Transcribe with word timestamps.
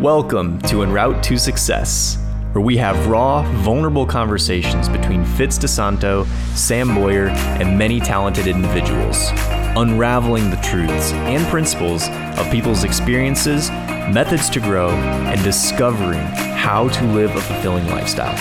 Welcome 0.00 0.60
to 0.62 0.82
En 0.82 0.92
Route 0.92 1.22
to 1.22 1.38
Success, 1.38 2.18
where 2.52 2.62
we 2.62 2.76
have 2.76 3.06
raw, 3.06 3.50
vulnerable 3.62 4.04
conversations 4.04 4.90
between 4.90 5.24
Fitz 5.24 5.58
DeSanto, 5.58 6.26
Sam 6.54 6.94
Boyer, 6.94 7.28
and 7.28 7.78
many 7.78 7.98
talented 7.98 8.46
individuals, 8.46 9.30
unraveling 9.74 10.50
the 10.50 10.56
truths 10.56 11.12
and 11.12 11.46
principles 11.46 12.10
of 12.38 12.50
people's 12.50 12.84
experiences, 12.84 13.70
methods 13.70 14.50
to 14.50 14.60
grow, 14.60 14.90
and 14.90 15.42
discovering 15.42 16.26
how 16.58 16.90
to 16.90 17.04
live 17.12 17.34
a 17.34 17.40
fulfilling 17.40 17.86
lifestyle. 17.86 18.36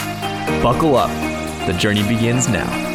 Buckle 0.62 0.98
up, 0.98 1.10
the 1.68 1.74
journey 1.80 2.04
begins 2.06 2.50
now. 2.50 2.95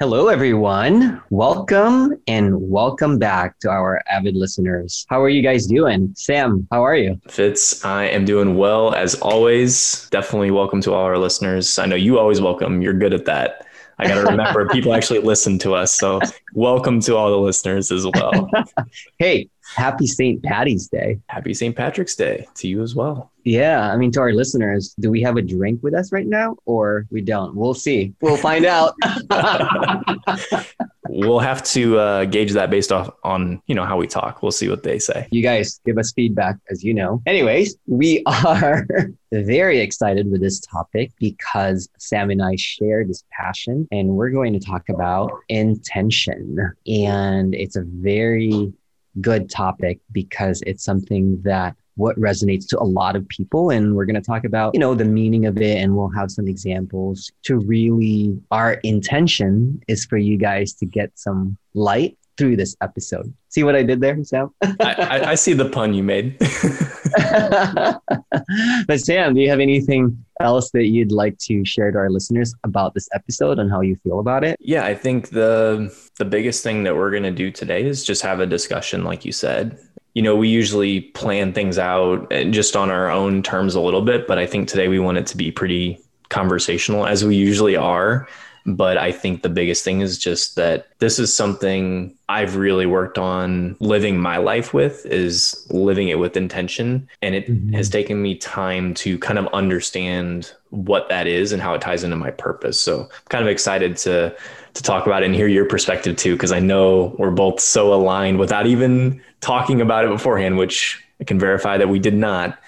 Hello, 0.00 0.26
everyone. 0.26 1.22
Welcome 1.30 2.20
and 2.26 2.68
welcome 2.68 3.16
back 3.16 3.60
to 3.60 3.70
our 3.70 4.02
avid 4.10 4.34
listeners. 4.34 5.06
How 5.08 5.22
are 5.22 5.28
you 5.28 5.40
guys 5.40 5.68
doing? 5.68 6.12
Sam, 6.16 6.66
how 6.72 6.84
are 6.84 6.96
you? 6.96 7.20
Fitz, 7.28 7.84
I 7.84 8.06
am 8.06 8.24
doing 8.24 8.56
well 8.56 8.92
as 8.94 9.14
always. 9.14 10.08
Definitely 10.10 10.50
welcome 10.50 10.80
to 10.80 10.92
all 10.92 11.04
our 11.04 11.16
listeners. 11.16 11.78
I 11.78 11.86
know 11.86 11.94
you 11.94 12.18
always 12.18 12.40
welcome. 12.40 12.82
You're 12.82 12.92
good 12.92 13.14
at 13.14 13.24
that. 13.26 13.66
I 13.98 14.08
got 14.08 14.16
to 14.16 14.22
remember 14.30 14.68
people 14.68 14.94
actually 14.94 15.20
listen 15.20 15.60
to 15.60 15.76
us. 15.76 15.94
So, 15.94 16.20
welcome 16.54 16.98
to 17.02 17.14
all 17.14 17.30
the 17.30 17.38
listeners 17.38 17.92
as 17.92 18.04
well. 18.04 18.50
hey, 19.18 19.48
happy 19.74 20.06
St. 20.06 20.42
Patty's 20.42 20.88
Day. 20.88 21.20
Happy 21.28 21.54
St. 21.54 21.74
Patrick's 21.74 22.14
Day 22.14 22.46
to 22.56 22.68
you 22.68 22.82
as 22.82 22.94
well. 22.94 23.30
Yeah, 23.44 23.92
I 23.92 23.96
mean, 23.96 24.10
to 24.12 24.20
our 24.20 24.32
listeners, 24.32 24.94
do 24.98 25.10
we 25.10 25.20
have 25.22 25.36
a 25.36 25.42
drink 25.42 25.82
with 25.82 25.94
us 25.94 26.12
right 26.12 26.26
now 26.26 26.56
or 26.64 27.06
we 27.10 27.20
don't? 27.20 27.54
We'll 27.54 27.74
see. 27.74 28.14
We'll 28.22 28.38
find 28.38 28.64
out. 28.64 28.94
we'll 31.08 31.40
have 31.40 31.62
to 31.62 31.98
uh, 31.98 32.24
gauge 32.24 32.52
that 32.52 32.70
based 32.70 32.90
off 32.90 33.10
on 33.22 33.60
you 33.66 33.74
know 33.74 33.84
how 33.84 33.96
we 33.96 34.06
talk. 34.06 34.42
We'll 34.42 34.52
see 34.52 34.68
what 34.68 34.82
they 34.82 34.98
say. 34.98 35.28
You 35.30 35.42
guys 35.42 35.80
give 35.84 35.98
us 35.98 36.12
feedback, 36.12 36.56
as 36.70 36.82
you 36.82 36.94
know. 36.94 37.22
Anyways, 37.26 37.76
we 37.86 38.22
are 38.46 38.86
very 39.32 39.80
excited 39.80 40.30
with 40.30 40.40
this 40.40 40.60
topic 40.60 41.12
because 41.18 41.88
Sam 41.98 42.30
and 42.30 42.42
I 42.42 42.56
share 42.56 43.04
this 43.04 43.24
passion, 43.30 43.86
and 43.92 44.08
we're 44.10 44.30
going 44.30 44.52
to 44.54 44.60
talk 44.60 44.88
about 44.88 45.32
intention. 45.48 46.72
And 46.86 47.54
it's 47.54 47.76
a 47.76 47.82
very 47.82 48.72
good 49.20 49.50
topic 49.50 50.00
because 50.12 50.62
it's 50.66 50.84
something 50.84 51.40
that 51.42 51.76
what 51.96 52.16
resonates 52.16 52.66
to 52.68 52.80
a 52.80 52.84
lot 52.84 53.16
of 53.16 53.28
people. 53.28 53.70
And 53.70 53.94
we're 53.94 54.04
going 54.04 54.14
to 54.14 54.20
talk 54.20 54.44
about 54.44 54.74
you 54.74 54.80
know 54.80 54.94
the 54.94 55.04
meaning 55.04 55.46
of 55.46 55.56
it 55.58 55.78
and 55.78 55.96
we'll 55.96 56.10
have 56.10 56.30
some 56.30 56.48
examples 56.48 57.30
to 57.44 57.58
really 57.58 58.38
our 58.50 58.74
intention 58.82 59.80
is 59.88 60.04
for 60.04 60.18
you 60.18 60.36
guys 60.36 60.74
to 60.74 60.86
get 60.86 61.18
some 61.18 61.56
light 61.74 62.18
through 62.36 62.56
this 62.56 62.76
episode. 62.80 63.32
See 63.48 63.62
what 63.62 63.76
i 63.76 63.84
did 63.84 64.00
there 64.00 64.22
sam 64.24 64.52
I, 64.62 65.30
I, 65.30 65.34
see 65.36 65.52
the 65.52 65.68
pun 65.68 65.94
you 65.94 66.02
made. 66.02 66.36
But 68.86 69.00
sam 69.00 69.34
do 69.34 69.40
you 69.40 69.50
have 69.50 69.60
anything 69.60 70.23
else 70.40 70.70
that 70.70 70.86
you'd 70.86 71.12
like 71.12 71.36
to 71.38 71.64
share 71.64 71.90
to 71.90 71.98
our 71.98 72.10
listeners 72.10 72.54
about 72.64 72.94
this 72.94 73.08
episode 73.14 73.58
and 73.58 73.70
how 73.70 73.80
you 73.80 73.96
feel 73.96 74.20
about 74.20 74.44
it 74.44 74.56
yeah 74.60 74.84
i 74.84 74.94
think 74.94 75.30
the 75.30 75.94
the 76.18 76.24
biggest 76.24 76.62
thing 76.62 76.82
that 76.82 76.96
we're 76.96 77.10
going 77.10 77.22
to 77.22 77.30
do 77.30 77.50
today 77.50 77.84
is 77.84 78.04
just 78.04 78.22
have 78.22 78.40
a 78.40 78.46
discussion 78.46 79.04
like 79.04 79.24
you 79.24 79.32
said 79.32 79.78
you 80.14 80.22
know, 80.22 80.36
we 80.36 80.48
usually 80.48 81.00
plan 81.00 81.52
things 81.52 81.76
out 81.76 82.30
just 82.50 82.76
on 82.76 82.90
our 82.90 83.10
own 83.10 83.42
terms 83.42 83.74
a 83.74 83.80
little 83.80 84.00
bit, 84.00 84.26
but 84.26 84.38
I 84.38 84.46
think 84.46 84.68
today 84.68 84.86
we 84.86 85.00
want 85.00 85.18
it 85.18 85.26
to 85.26 85.36
be 85.36 85.50
pretty 85.50 86.00
conversational 86.28 87.06
as 87.06 87.24
we 87.24 87.36
usually 87.36 87.76
are. 87.76 88.28
But 88.66 88.96
I 88.96 89.12
think 89.12 89.42
the 89.42 89.50
biggest 89.50 89.84
thing 89.84 90.00
is 90.00 90.18
just 90.18 90.56
that 90.56 90.88
this 90.98 91.18
is 91.18 91.34
something 91.34 92.16
I've 92.30 92.56
really 92.56 92.86
worked 92.86 93.18
on 93.18 93.76
living 93.78 94.18
my 94.18 94.38
life 94.38 94.72
with 94.72 95.04
is 95.04 95.66
living 95.70 96.08
it 96.08 96.18
with 96.18 96.36
intention. 96.36 97.08
And 97.20 97.34
it 97.34 97.46
mm-hmm. 97.46 97.74
has 97.74 97.90
taken 97.90 98.22
me 98.22 98.36
time 98.36 98.94
to 98.94 99.18
kind 99.18 99.38
of 99.38 99.46
understand 99.48 100.52
what 100.70 101.08
that 101.10 101.26
is 101.26 101.52
and 101.52 101.60
how 101.60 101.74
it 101.74 101.82
ties 101.82 102.04
into 102.04 102.16
my 102.16 102.30
purpose. 102.30 102.80
So 102.80 103.02
I'm 103.02 103.08
kind 103.28 103.44
of 103.44 103.48
excited 103.48 103.96
to 103.98 104.34
to 104.74 104.82
talk 104.82 105.06
about 105.06 105.22
it 105.22 105.26
and 105.26 105.34
hear 105.34 105.46
your 105.46 105.66
perspective 105.66 106.16
too, 106.16 106.34
because 106.34 106.50
I 106.50 106.58
know 106.58 107.14
we're 107.18 107.30
both 107.30 107.60
so 107.60 107.94
aligned 107.94 108.38
without 108.38 108.66
even 108.66 109.22
talking 109.40 109.80
about 109.80 110.04
it 110.04 110.08
beforehand, 110.08 110.58
which 110.58 111.00
I 111.20 111.24
can 111.24 111.38
verify 111.38 111.78
that 111.78 111.88
we 111.88 112.00
did 112.00 112.14
not. 112.14 112.58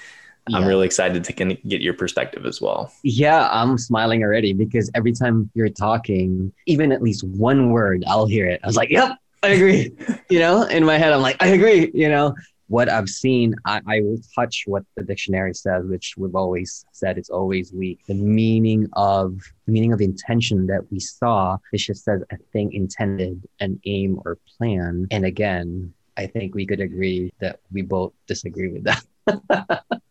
Yeah. 0.49 0.59
I'm 0.59 0.67
really 0.67 0.87
excited 0.87 1.25
to 1.25 1.33
get 1.33 1.81
your 1.81 1.95
perspective 1.95 2.47
as 2.47 2.61
well. 2.61 2.93
Yeah, 3.03 3.49
I'm 3.51 3.77
smiling 3.79 4.23
already 4.23 4.53
because 4.53 4.91
every 4.95 5.12
time 5.12 5.51
you're 5.55 5.69
talking, 5.69 6.53
even 6.67 6.93
at 6.93 7.03
least 7.03 7.25
one 7.25 7.73
word, 7.73 8.05
I'll 8.07 8.27
hear 8.27 8.47
it. 8.47 8.61
I 8.62 8.67
was 8.67 8.77
like, 8.77 8.91
yep, 8.91 9.19
I 9.43 9.49
agree. 9.49 9.93
you 10.31 10.39
know, 10.39 10.62
in 10.62 10.84
my 10.84 10.99
head, 10.99 11.12
I'm 11.12 11.23
like, 11.23 11.37
I 11.41 11.49
agree. 11.49 11.91
You 11.93 12.09
know, 12.09 12.34
what 12.69 12.89
I've 12.89 13.09
seen, 13.09 13.55
I, 13.65 13.81
I, 13.87 14.01
will 14.01 14.19
touch 14.34 14.65
what 14.67 14.84
the 14.97 15.03
dictionary 15.03 15.55
says, 15.55 15.84
which 15.87 16.15
we've 16.17 16.34
always 16.34 16.84
said 16.93 17.17
it's 17.19 17.31
always 17.31 17.73
weak. 17.73 18.01
The 18.07 18.15
meaning 18.15 18.89
of 18.95 19.39
the 19.67 19.73
meaning 19.73 19.93
of 19.93 20.01
intention 20.01 20.67
that 20.67 20.91
we 20.91 20.99
saw, 21.01 21.59
it 21.73 21.78
just 21.78 22.05
says 22.05 22.23
a 22.31 22.37
thing 22.53 22.73
intended, 22.73 23.47
an 23.61 23.81
aim 23.84 24.21
or 24.25 24.39
plan. 24.59 25.07
And 25.11 25.25
again, 25.25 25.93
I 26.17 26.27
think 26.27 26.55
we 26.55 26.67
could 26.67 26.81
agree 26.81 27.33
that 27.41 27.61
we 27.73 27.83
both 27.83 28.13
disagree 28.27 28.69
with 28.69 28.84
that. 28.84 29.83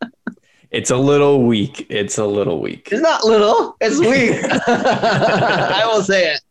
it's 0.71 0.91
a 0.91 0.97
little 0.97 1.43
weak. 1.43 1.87
It's 1.89 2.17
a 2.17 2.25
little 2.25 2.59
weak. 2.59 2.89
It's 2.91 3.01
not 3.01 3.23
little. 3.23 3.75
It's 3.81 3.99
weak. 3.99 4.39
I 4.67 5.83
will 5.85 6.03
say 6.03 6.35
it. 6.35 6.41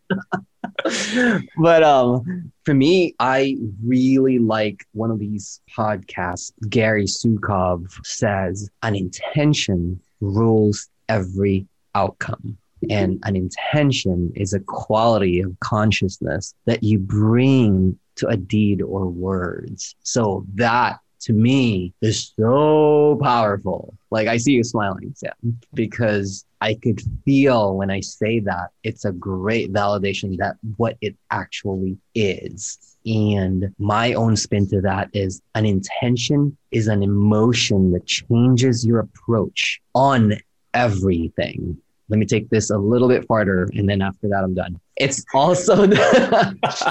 but 1.59 1.83
um, 1.83 2.53
for 2.65 2.75
me, 2.75 3.15
I 3.19 3.57
really 3.85 4.39
like 4.39 4.87
one 4.93 5.11
of 5.11 5.19
these 5.19 5.61
podcasts. 5.77 6.53
Gary 6.69 7.05
Zukav 7.05 7.87
says 8.05 8.69
an 8.83 8.95
intention 8.95 10.01
rules 10.21 10.89
every 11.09 11.67
outcome. 11.95 12.59
And 12.91 13.19
an 13.23 13.35
intention 13.35 14.31
is 14.35 14.53
a 14.53 14.61
quality 14.61 15.41
of 15.41 15.59
consciousness 15.61 16.55
that 16.67 16.83
you 16.83 16.99
bring 16.99 17.99
to 18.17 18.29
a 18.29 18.37
deed 18.37 18.83
or 18.83 19.07
words. 19.07 19.97
So 20.03 20.45
that 20.55 20.99
to 21.25 21.33
me 21.33 21.93
is 22.01 22.33
so 22.39 23.19
powerful. 23.23 23.95
Like 24.11 24.29
I 24.29 24.37
see 24.37 24.53
you 24.53 24.65
smiling, 24.65 25.13
Sam, 25.17 25.59
because 25.73 26.45
I 26.61 26.75
could 26.75 27.01
feel 27.25 27.77
when 27.77 27.91
I 27.91 28.01
say 28.01 28.41
that 28.41 28.71
it's 28.83 29.05
a 29.05 29.13
great 29.13 29.73
validation 29.73 30.37
that 30.39 30.57
what 30.77 30.97
it 31.01 31.17
actually 31.31 31.99
is. 32.15 32.79
And 33.07 33.75
my 33.79 34.15
own 34.15 34.37
spin 34.37 34.67
to 34.69 34.81
that 34.83 35.11
is 35.13 35.43
an 35.55 35.67
intention 35.67 36.57
is 36.71 36.89
an 36.89 37.03
emotion 37.03 37.93
that 37.93 38.07
changes 38.07 38.85
your 38.85 39.01
approach 39.01 39.81
on 39.95 40.35
everything 40.73 41.77
let 42.09 42.19
me 42.19 42.27
take 42.27 42.51
this 42.51 42.71
a 42.71 42.79
little 42.79 43.09
bit 43.09 43.27
farther 43.27 43.69
and 43.75 43.89
then 43.89 44.03
after 44.03 44.29
that 44.29 44.45
i'm 44.45 44.55
done. 44.55 44.79
It's 44.97 45.25
also 45.35 45.87
the, 45.87 45.99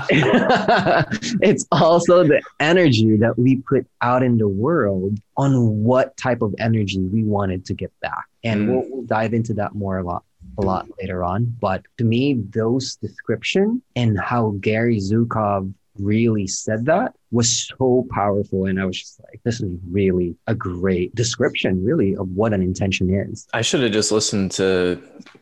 it's 1.41 1.65
also 1.71 2.23
the 2.23 2.41
energy 2.59 3.15
that 3.17 3.37
we 3.37 3.57
put 3.57 3.87
out 4.01 4.23
in 4.23 4.37
the 4.37 4.47
world 4.47 5.19
on 5.37 5.83
what 5.83 6.17
type 6.17 6.41
of 6.41 6.53
energy 6.59 6.99
we 6.99 7.23
wanted 7.23 7.65
to 7.65 7.73
get 7.73 7.97
back. 8.01 8.25
And 8.43 8.67
mm. 8.67 8.71
we'll, 8.71 8.83
we'll 8.89 9.03
dive 9.03 9.33
into 9.33 9.53
that 9.55 9.73
more 9.73 9.99
a 9.99 10.03
lot 10.03 10.23
a 10.57 10.61
lot 10.61 10.87
later 10.99 11.23
on. 11.23 11.55
But 11.59 11.83
to 11.97 12.03
me 12.03 12.33
those 12.49 12.97
description 12.97 13.81
and 13.95 14.19
how 14.19 14.55
gary 14.59 14.97
zukav 14.97 15.73
really 15.99 16.47
said 16.47 16.85
that 16.85 17.13
was 17.31 17.67
so 17.67 18.07
powerful. 18.11 18.65
And 18.65 18.79
I 18.79 18.85
was 18.85 18.99
just 18.99 19.19
like, 19.19 19.41
this 19.43 19.61
is 19.61 19.71
really 19.89 20.35
a 20.47 20.55
great 20.55 21.13
description, 21.15 21.83
really, 21.83 22.15
of 22.15 22.29
what 22.29 22.53
an 22.53 22.61
intention 22.61 23.13
is. 23.13 23.47
I 23.53 23.61
should 23.61 23.81
have 23.81 23.91
just 23.91 24.11
listened 24.11 24.51
to 24.51 25.01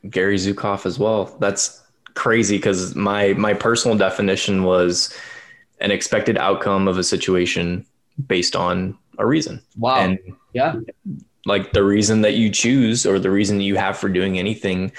Gary 0.09 0.37
Zukav 0.37 0.85
as 0.85 0.99
well. 0.99 1.35
That's 1.39 1.81
crazy 2.13 2.57
because 2.57 2.95
my 2.95 3.33
my 3.33 3.53
personal 3.53 3.97
definition 3.97 4.63
was 4.63 5.17
an 5.79 5.91
expected 5.91 6.37
outcome 6.37 6.87
of 6.87 6.97
a 6.97 7.03
situation 7.03 7.85
based 8.27 8.55
on 8.55 8.97
a 9.17 9.25
reason. 9.25 9.61
Wow. 9.77 9.97
And 9.97 10.19
yeah. 10.53 10.75
Like 11.45 11.73
the 11.73 11.83
reason 11.83 12.21
that 12.21 12.35
you 12.35 12.51
choose 12.51 13.05
or 13.05 13.17
the 13.17 13.31
reason 13.31 13.61
you 13.61 13.75
have 13.75 13.97
for 13.97 14.09
doing 14.09 14.37
anything 14.37 14.91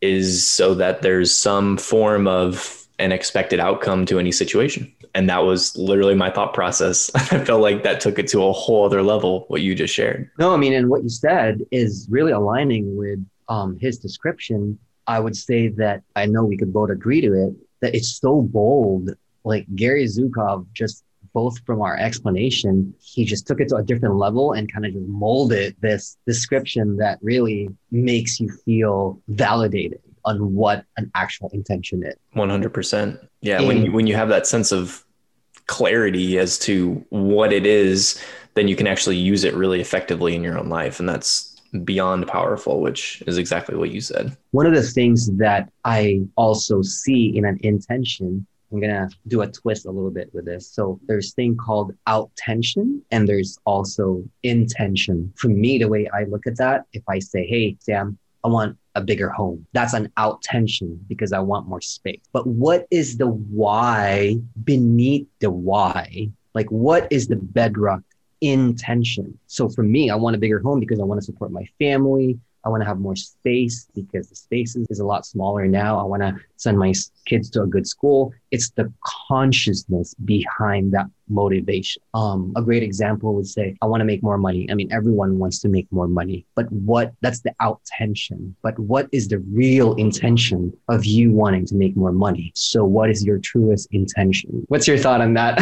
is 0.00 0.46
so 0.46 0.74
that 0.74 1.02
there's 1.02 1.34
some 1.34 1.76
form 1.76 2.26
of 2.26 2.81
an 2.98 3.12
expected 3.12 3.60
outcome 3.60 4.06
to 4.06 4.18
any 4.18 4.32
situation. 4.32 4.92
And 5.14 5.28
that 5.28 5.44
was 5.44 5.76
literally 5.76 6.14
my 6.14 6.30
thought 6.30 6.54
process. 6.54 7.10
I 7.14 7.44
felt 7.44 7.60
like 7.60 7.82
that 7.82 8.00
took 8.00 8.18
it 8.18 8.28
to 8.28 8.44
a 8.44 8.52
whole 8.52 8.84
other 8.84 9.02
level, 9.02 9.44
what 9.48 9.62
you 9.62 9.74
just 9.74 9.94
shared. 9.94 10.30
No, 10.38 10.54
I 10.54 10.56
mean, 10.56 10.72
and 10.72 10.88
what 10.88 11.02
you 11.02 11.08
said 11.08 11.62
is 11.70 12.06
really 12.10 12.32
aligning 12.32 12.96
with 12.96 13.24
um, 13.48 13.78
his 13.80 13.98
description. 13.98 14.78
I 15.06 15.20
would 15.20 15.36
say 15.36 15.68
that 15.68 16.02
I 16.16 16.26
know 16.26 16.44
we 16.44 16.56
could 16.56 16.72
both 16.72 16.90
agree 16.90 17.20
to 17.20 17.32
it, 17.32 17.54
that 17.80 17.94
it's 17.94 18.20
so 18.20 18.42
bold. 18.42 19.10
Like 19.44 19.66
Gary 19.74 20.04
Zukav 20.04 20.66
just 20.72 21.04
both 21.32 21.58
from 21.64 21.80
our 21.80 21.96
explanation, 21.96 22.94
he 23.00 23.24
just 23.24 23.46
took 23.46 23.60
it 23.60 23.68
to 23.70 23.76
a 23.76 23.82
different 23.82 24.16
level 24.16 24.52
and 24.52 24.72
kind 24.72 24.84
of 24.84 24.92
just 24.92 25.06
molded 25.06 25.74
this 25.80 26.16
description 26.26 26.96
that 26.98 27.18
really 27.22 27.68
makes 27.90 28.38
you 28.38 28.50
feel 28.64 29.20
validated 29.28 30.00
on 30.24 30.54
what 30.54 30.84
an 30.96 31.10
actual 31.14 31.50
intention 31.52 32.02
is. 32.04 32.14
100%. 32.36 33.28
Yeah. 33.40 33.58
And 33.58 33.68
when 33.68 33.84
you, 33.84 33.92
when 33.92 34.06
you 34.06 34.14
have 34.14 34.28
that 34.28 34.46
sense 34.46 34.72
of 34.72 35.04
clarity 35.66 36.38
as 36.38 36.58
to 36.60 37.04
what 37.10 37.52
it 37.52 37.66
is, 37.66 38.22
then 38.54 38.68
you 38.68 38.76
can 38.76 38.86
actually 38.86 39.16
use 39.16 39.44
it 39.44 39.54
really 39.54 39.80
effectively 39.80 40.34
in 40.34 40.42
your 40.42 40.58
own 40.58 40.68
life. 40.68 41.00
And 41.00 41.08
that's 41.08 41.60
beyond 41.84 42.26
powerful, 42.26 42.80
which 42.80 43.22
is 43.26 43.38
exactly 43.38 43.76
what 43.76 43.90
you 43.90 44.00
said. 44.00 44.36
One 44.50 44.66
of 44.66 44.74
the 44.74 44.82
things 44.82 45.30
that 45.38 45.70
I 45.84 46.20
also 46.36 46.82
see 46.82 47.36
in 47.36 47.44
an 47.44 47.58
intention 47.62 48.46
I'm 48.72 48.80
gonna 48.80 49.08
do 49.28 49.42
a 49.42 49.46
twist 49.46 49.84
a 49.84 49.90
little 49.90 50.10
bit 50.10 50.32
with 50.32 50.46
this. 50.46 50.70
So 50.70 50.98
there's 51.06 51.34
thing 51.34 51.56
called 51.56 51.92
out 52.06 52.30
tension 52.36 53.02
and 53.10 53.28
there's 53.28 53.58
also 53.66 54.24
intention. 54.42 55.32
For 55.36 55.48
me, 55.48 55.78
the 55.78 55.88
way 55.88 56.08
I 56.12 56.24
look 56.24 56.46
at 56.46 56.56
that, 56.56 56.86
if 56.92 57.02
I 57.08 57.18
say, 57.18 57.46
hey, 57.46 57.76
Sam, 57.80 58.18
I 58.44 58.48
want 58.48 58.76
a 58.94 59.00
bigger 59.00 59.30
home. 59.30 59.66
That's 59.72 59.94
an 59.94 60.12
out 60.16 60.42
tension 60.42 61.04
because 61.08 61.32
I 61.32 61.38
want 61.38 61.68
more 61.68 61.80
space. 61.80 62.20
But 62.32 62.46
what 62.46 62.86
is 62.90 63.16
the 63.16 63.28
why 63.28 64.36
beneath 64.64 65.26
the 65.40 65.50
why? 65.50 66.30
Like 66.54 66.68
what 66.68 67.06
is 67.10 67.28
the 67.28 67.36
bedrock 67.36 68.02
intention? 68.40 69.38
So 69.46 69.68
for 69.68 69.82
me, 69.82 70.10
I 70.10 70.16
want 70.16 70.36
a 70.36 70.38
bigger 70.38 70.58
home 70.58 70.80
because 70.80 71.00
I 71.00 71.04
want 71.04 71.20
to 71.20 71.24
support 71.24 71.52
my 71.52 71.64
family. 71.78 72.38
I 72.64 72.68
want 72.68 72.82
to 72.82 72.86
have 72.86 72.98
more 72.98 73.16
space 73.16 73.88
because 73.94 74.28
the 74.28 74.36
space 74.36 74.76
is 74.76 75.00
a 75.00 75.04
lot 75.04 75.26
smaller 75.26 75.66
now. 75.66 75.98
I 75.98 76.04
want 76.04 76.22
to 76.22 76.36
send 76.62 76.78
my 76.78 76.92
kids 77.26 77.50
to 77.50 77.62
a 77.62 77.66
good 77.66 77.86
school. 77.86 78.32
It's 78.50 78.70
the 78.70 78.92
consciousness 79.28 80.14
behind 80.24 80.92
that 80.92 81.06
motivation. 81.28 82.02
Um, 82.14 82.52
a 82.56 82.62
great 82.62 82.82
example 82.82 83.34
would 83.34 83.46
say, 83.46 83.76
I 83.82 83.86
want 83.86 84.00
to 84.00 84.04
make 84.04 84.22
more 84.22 84.38
money. 84.38 84.68
I 84.70 84.74
mean, 84.74 84.92
everyone 84.92 85.38
wants 85.38 85.58
to 85.60 85.68
make 85.68 85.90
more 85.90 86.06
money, 86.06 86.46
but 86.54 86.70
what 86.70 87.12
that's 87.20 87.40
the 87.40 87.54
out 87.60 87.80
tension. 87.84 88.54
But 88.62 88.78
what 88.78 89.08
is 89.12 89.28
the 89.28 89.38
real 89.38 89.94
intention 89.94 90.72
of 90.88 91.04
you 91.04 91.32
wanting 91.32 91.66
to 91.66 91.74
make 91.74 91.96
more 91.96 92.12
money? 92.12 92.52
So, 92.54 92.84
what 92.84 93.10
is 93.10 93.24
your 93.24 93.38
truest 93.38 93.88
intention? 93.92 94.64
What's 94.68 94.86
your 94.86 94.98
thought 94.98 95.20
on 95.20 95.34
that? 95.34 95.58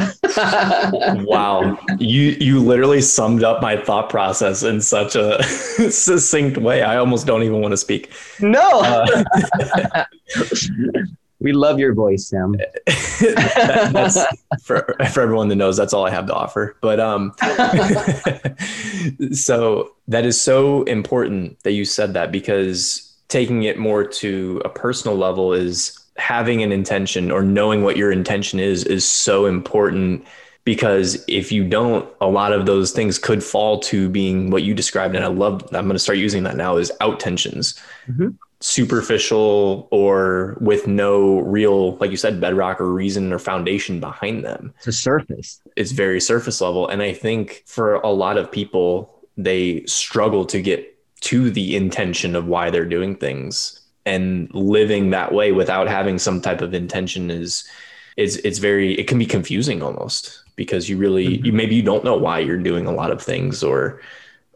wow, 1.26 1.78
you 1.98 2.36
you 2.40 2.60
literally 2.60 3.00
summed 3.00 3.44
up 3.44 3.62
my 3.62 3.76
thought 3.76 4.10
process 4.10 4.62
in 4.62 4.80
such 4.80 5.14
a 5.14 5.42
succinct 5.90 6.58
way. 6.58 6.82
I 6.82 6.96
almost 6.96 7.26
don't 7.26 7.42
even 7.42 7.60
want 7.60 7.72
to 7.72 7.76
speak. 7.76 8.10
No. 8.40 8.80
Uh, 8.80 10.04
we 11.40 11.52
love 11.52 11.78
your 11.78 11.94
voice, 11.94 12.28
Sam. 12.28 12.52
that, 12.52 13.90
that's 13.92 14.24
for 14.62 14.94
for 15.12 15.22
everyone 15.22 15.48
that 15.48 15.56
knows. 15.56 15.76
That's 15.76 15.92
all 15.92 16.06
I 16.06 16.10
have 16.10 16.26
to 16.26 16.34
offer. 16.34 16.76
But 16.80 17.00
um, 17.00 17.32
so 19.32 19.92
that 20.08 20.24
is 20.24 20.40
so 20.40 20.82
important 20.84 21.60
that 21.62 21.72
you 21.72 21.84
said 21.84 22.14
that 22.14 22.30
because 22.30 23.16
taking 23.28 23.62
it 23.64 23.78
more 23.78 24.04
to 24.04 24.60
a 24.64 24.68
personal 24.68 25.16
level 25.16 25.52
is 25.52 25.98
having 26.16 26.62
an 26.62 26.72
intention 26.72 27.30
or 27.30 27.42
knowing 27.42 27.82
what 27.82 27.96
your 27.96 28.12
intention 28.12 28.60
is 28.60 28.84
is 28.84 29.08
so 29.08 29.46
important 29.46 30.24
because 30.64 31.24
if 31.26 31.50
you 31.50 31.66
don't 31.66 32.06
a 32.20 32.26
lot 32.26 32.52
of 32.52 32.66
those 32.66 32.92
things 32.92 33.18
could 33.18 33.42
fall 33.42 33.78
to 33.78 34.10
being 34.10 34.50
what 34.50 34.62
you 34.62 34.74
described 34.74 35.14
and 35.14 35.24
i 35.24 35.28
love 35.28 35.62
i'm 35.72 35.86
going 35.86 35.94
to 35.94 35.98
start 35.98 36.18
using 36.18 36.42
that 36.42 36.56
now 36.56 36.76
is 36.76 36.92
out 37.00 37.18
tensions 37.18 37.80
mm-hmm 38.06 38.28
superficial 38.60 39.88
or 39.90 40.56
with 40.60 40.86
no 40.86 41.40
real, 41.40 41.96
like 41.96 42.10
you 42.10 42.16
said, 42.16 42.40
bedrock 42.40 42.80
or 42.80 42.92
reason 42.92 43.32
or 43.32 43.38
foundation 43.38 44.00
behind 44.00 44.44
them. 44.44 44.74
It's 44.78 44.88
a 44.88 44.92
surface. 44.92 45.60
It's 45.76 45.92
very 45.92 46.20
surface 46.20 46.60
level. 46.60 46.86
And 46.88 47.02
I 47.02 47.12
think 47.12 47.62
for 47.66 47.94
a 47.94 48.10
lot 48.10 48.36
of 48.36 48.52
people, 48.52 49.18
they 49.36 49.84
struggle 49.86 50.44
to 50.46 50.60
get 50.60 50.86
to 51.22 51.50
the 51.50 51.76
intention 51.76 52.36
of 52.36 52.46
why 52.46 52.70
they're 52.70 52.84
doing 52.84 53.16
things 53.16 53.80
and 54.06 54.52
living 54.54 55.10
that 55.10 55.32
way 55.32 55.52
without 55.52 55.88
having 55.88 56.18
some 56.18 56.40
type 56.40 56.62
of 56.62 56.74
intention 56.74 57.30
is 57.30 57.68
is 58.16 58.36
it's 58.38 58.58
very 58.58 58.94
it 58.94 59.06
can 59.06 59.18
be 59.18 59.26
confusing 59.26 59.82
almost 59.82 60.42
because 60.56 60.88
you 60.88 60.96
really 60.96 61.36
mm-hmm. 61.36 61.46
you 61.46 61.52
maybe 61.52 61.74
you 61.74 61.82
don't 61.82 62.04
know 62.04 62.16
why 62.16 62.38
you're 62.38 62.58
doing 62.58 62.86
a 62.86 62.92
lot 62.92 63.10
of 63.10 63.22
things 63.22 63.62
or 63.62 64.00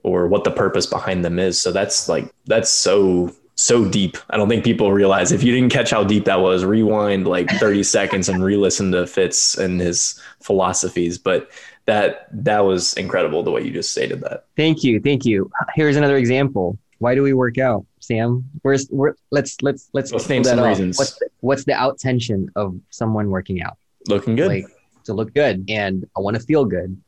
or 0.03 0.27
what 0.27 0.45
the 0.45 0.51
purpose 0.51 0.87
behind 0.87 1.25
them 1.25 1.39
is 1.39 1.61
so 1.61 1.71
that's 1.71 2.09
like 2.09 2.33
that's 2.47 2.71
so 2.71 3.31
so 3.57 3.85
deep. 3.85 4.17
I 4.31 4.37
don't 4.37 4.49
think 4.49 4.65
people 4.65 4.93
realize 4.93 5.33
if 5.33 5.43
you 5.43 5.53
didn't 5.53 5.73
catch 5.73 5.91
how 5.91 6.05
deep 6.05 6.25
that 6.25 6.41
was, 6.41 6.65
rewind 6.65 7.27
like 7.27 7.49
30 7.51 7.83
seconds 7.85 8.29
and 8.29 8.43
re-listen 8.43 8.93
to 8.93 9.07
Fitz 9.07 9.57
and 9.57 9.81
his 9.81 10.21
philosophies. 10.41 11.19
But 11.19 11.51
that 11.87 12.29
that 12.33 12.61
was 12.61 12.95
incredible 12.95 13.43
the 13.43 13.51
way 13.51 13.63
you 13.63 13.71
just 13.71 13.93
stated 13.93 14.21
that. 14.23 14.47
Thank 14.57 14.83
you. 14.83 15.01
Thank 15.01 15.25
you. 15.25 15.51
Here's 15.75 15.97
another 15.97 16.17
example. 16.17 16.79
Why 16.99 17.15
do 17.15 17.23
we 17.23 17.33
work 17.33 17.59
out, 17.59 17.85
Sam? 18.01 18.49
Where's 18.63 18.89
where 18.89 19.17
let's 19.31 19.61
let's 19.63 19.91
let's 19.93 20.13
let's 20.13 20.29
name 20.29 20.45
some 20.45 20.61
reasons. 20.61 20.99
What's 20.99 21.19
the, 21.19 21.29
what's 21.41 21.65
the 21.65 21.75
out 21.75 21.99
tension 21.99 22.51
of 22.57 22.79
someone 22.91 23.31
working 23.31 23.63
out? 23.63 23.77
Looking 24.09 24.37
good. 24.37 24.49
Like 24.49 24.67
to 25.05 25.15
look 25.15 25.35
good 25.35 25.67
and 25.69 26.07
I 26.17 26.21
want 26.21 26.37
to 26.37 26.43
feel 26.43 26.65
good. 26.65 27.01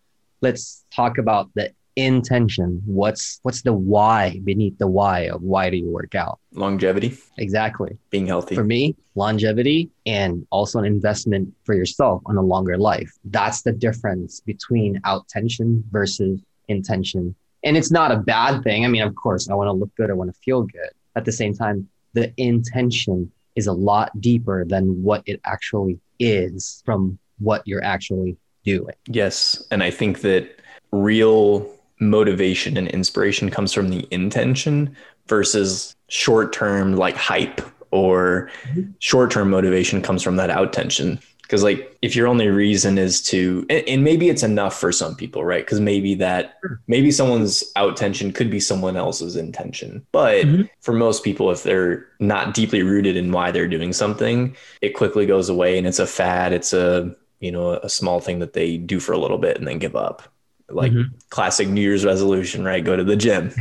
Let's 0.42 0.84
talk 0.90 1.18
about 1.18 1.50
the 1.54 1.72
intention. 1.96 2.82
What's 2.84 3.40
what's 3.42 3.62
the 3.62 3.72
why 3.72 4.40
beneath 4.44 4.78
the 4.78 4.86
why 4.86 5.22
of 5.22 5.42
why 5.42 5.70
do 5.70 5.78
you 5.78 5.88
work 5.88 6.14
out? 6.14 6.38
Longevity. 6.52 7.16
Exactly. 7.38 7.98
Being 8.10 8.26
healthy. 8.26 8.54
For 8.54 8.64
me 8.64 8.94
longevity 9.14 9.90
and 10.04 10.46
also 10.50 10.78
an 10.78 10.84
investment 10.84 11.52
for 11.64 11.74
yourself 11.74 12.22
on 12.26 12.36
a 12.36 12.42
longer 12.42 12.76
life. 12.76 13.10
That's 13.24 13.62
the 13.62 13.72
difference 13.72 14.40
between 14.40 15.00
out 15.04 15.26
tension 15.28 15.82
versus 15.90 16.40
intention. 16.68 17.34
And 17.64 17.76
it's 17.76 17.90
not 17.90 18.12
a 18.12 18.18
bad 18.18 18.62
thing. 18.62 18.84
I 18.84 18.88
mean 18.88 19.02
of 19.02 19.14
course 19.14 19.48
i 19.48 19.54
want 19.54 19.68
to 19.68 19.72
look 19.72 19.94
good 19.96 20.10
i 20.10 20.12
want 20.12 20.32
to 20.32 20.38
feel 20.40 20.62
good. 20.62 20.90
At 21.16 21.24
the 21.24 21.32
same 21.32 21.54
time 21.54 21.88
the 22.12 22.32
intention 22.36 23.32
is 23.56 23.66
a 23.66 23.72
lot 23.72 24.20
deeper 24.20 24.64
than 24.66 25.02
what 25.02 25.22
it 25.24 25.40
actually 25.44 25.98
is 26.18 26.82
from 26.84 27.18
what 27.38 27.62
you're 27.64 27.84
actually 27.84 28.36
doing. 28.64 28.94
Yes 29.08 29.66
and 29.70 29.82
i 29.82 29.90
think 29.90 30.20
that 30.20 30.60
real 30.92 31.75
motivation 31.98 32.76
and 32.76 32.88
inspiration 32.88 33.50
comes 33.50 33.72
from 33.72 33.88
the 33.88 34.06
intention 34.10 34.94
versus 35.28 35.96
short 36.08 36.52
term 36.52 36.96
like 36.96 37.16
hype 37.16 37.60
or 37.90 38.50
mm-hmm. 38.64 38.90
short 38.98 39.30
term 39.30 39.50
motivation 39.50 40.02
comes 40.02 40.22
from 40.22 40.36
that 40.36 40.50
out 40.50 40.72
tension. 40.72 41.18
Because 41.42 41.62
like 41.62 41.96
if 42.02 42.16
your 42.16 42.26
only 42.26 42.48
reason 42.48 42.98
is 42.98 43.22
to, 43.22 43.64
and, 43.70 43.88
and 43.88 44.04
maybe 44.04 44.28
it's 44.28 44.42
enough 44.42 44.78
for 44.78 44.90
some 44.90 45.14
people, 45.14 45.44
right? 45.44 45.64
Because 45.64 45.78
maybe 45.80 46.16
that 46.16 46.58
maybe 46.88 47.12
someone's 47.12 47.62
out 47.76 47.96
tension 47.96 48.32
could 48.32 48.50
be 48.50 48.58
someone 48.58 48.96
else's 48.96 49.36
intention. 49.36 50.04
But 50.10 50.44
mm-hmm. 50.44 50.62
for 50.80 50.92
most 50.92 51.22
people, 51.22 51.52
if 51.52 51.62
they're 51.62 52.04
not 52.18 52.52
deeply 52.52 52.82
rooted 52.82 53.16
in 53.16 53.30
why 53.30 53.52
they're 53.52 53.68
doing 53.68 53.92
something, 53.92 54.56
it 54.82 54.90
quickly 54.90 55.24
goes 55.24 55.48
away 55.48 55.78
and 55.78 55.86
it's 55.86 56.00
a 56.00 56.06
fad. 56.06 56.52
It's 56.52 56.72
a 56.72 57.14
you 57.38 57.52
know 57.52 57.74
a 57.74 57.88
small 57.88 58.18
thing 58.18 58.40
that 58.40 58.54
they 58.54 58.76
do 58.76 58.98
for 58.98 59.12
a 59.12 59.18
little 59.18 59.38
bit 59.38 59.56
and 59.56 59.68
then 59.68 59.78
give 59.78 59.94
up 59.94 60.22
like 60.68 60.92
mm-hmm. 60.92 61.14
classic 61.30 61.68
New 61.68 61.80
Year's 61.80 62.04
resolution, 62.04 62.64
right? 62.64 62.84
Go 62.84 62.96
to 62.96 63.04
the 63.04 63.16
gym. 63.16 63.52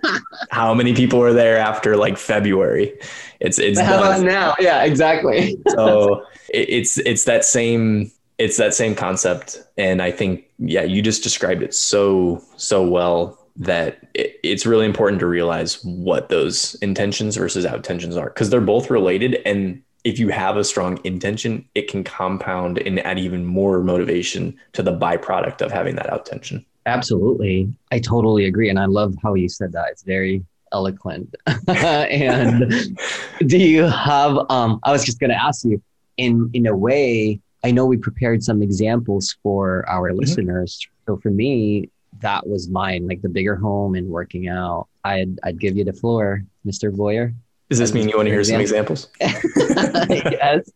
How 0.50 0.74
many 0.74 0.94
people 0.94 1.22
are 1.22 1.32
there 1.32 1.58
after 1.58 1.96
like 1.96 2.18
February? 2.18 2.98
It's 3.40 3.58
it's 3.58 3.80
how 3.80 3.98
about 3.98 4.22
now? 4.22 4.54
Yeah, 4.60 4.84
exactly. 4.84 5.56
so 5.68 6.26
it, 6.52 6.68
it's 6.68 6.98
it's 6.98 7.24
that 7.24 7.44
same 7.44 8.12
it's 8.38 8.56
that 8.58 8.74
same 8.74 8.94
concept, 8.94 9.62
and 9.76 10.02
I 10.02 10.10
think 10.10 10.44
yeah, 10.58 10.82
you 10.82 11.00
just 11.00 11.22
described 11.22 11.62
it 11.62 11.74
so 11.74 12.42
so 12.56 12.86
well 12.86 13.38
that 13.56 14.06
it, 14.14 14.38
it's 14.42 14.66
really 14.66 14.86
important 14.86 15.20
to 15.20 15.26
realize 15.26 15.82
what 15.84 16.28
those 16.28 16.74
intentions 16.76 17.36
versus 17.36 17.64
out 17.64 17.84
tensions 17.84 18.16
are 18.16 18.26
because 18.26 18.50
they're 18.50 18.60
both 18.60 18.90
related 18.90 19.40
and 19.46 19.82
if 20.04 20.18
you 20.18 20.28
have 20.28 20.56
a 20.56 20.64
strong 20.64 20.98
intention, 21.04 21.68
it 21.74 21.88
can 21.88 22.02
compound 22.02 22.78
and 22.78 22.98
add 23.00 23.18
even 23.18 23.44
more 23.44 23.82
motivation 23.82 24.58
to 24.72 24.82
the 24.82 24.92
byproduct 24.92 25.62
of 25.62 25.70
having 25.70 25.94
that 25.96 26.12
out 26.12 26.26
tension. 26.26 26.64
Absolutely. 26.86 27.72
I 27.92 28.00
totally 28.00 28.46
agree. 28.46 28.68
And 28.68 28.78
I 28.78 28.86
love 28.86 29.14
how 29.22 29.34
you 29.34 29.48
said 29.48 29.72
that. 29.72 29.86
It's 29.90 30.02
very 30.02 30.44
eloquent. 30.72 31.34
and 31.68 32.98
do 33.46 33.58
you 33.58 33.84
have 33.84 34.38
um 34.50 34.80
I 34.82 34.90
was 34.90 35.04
just 35.04 35.20
gonna 35.20 35.34
ask 35.34 35.64
you, 35.64 35.80
in 36.16 36.50
in 36.52 36.66
a 36.66 36.76
way, 36.76 37.40
I 37.62 37.70
know 37.70 37.86
we 37.86 37.96
prepared 37.96 38.42
some 38.42 38.62
examples 38.62 39.36
for 39.42 39.88
our 39.88 40.10
mm-hmm. 40.10 40.18
listeners. 40.18 40.88
So 41.06 41.16
for 41.18 41.30
me, 41.30 41.90
that 42.20 42.46
was 42.46 42.68
mine, 42.68 43.06
like 43.06 43.22
the 43.22 43.28
bigger 43.28 43.56
home 43.56 43.94
and 43.94 44.08
working 44.08 44.48
out. 44.48 44.88
I'd 45.04 45.38
I'd 45.44 45.60
give 45.60 45.76
you 45.76 45.84
the 45.84 45.92
floor, 45.92 46.42
Mr. 46.66 46.94
Boyer. 46.94 47.34
Does 47.72 47.78
this 47.78 47.94
mean 47.94 48.06
you 48.06 48.18
want 48.18 48.26
to 48.26 48.30
hear 48.30 48.44
some 48.44 48.60
examples? 48.60 49.08
yes. 49.20 50.70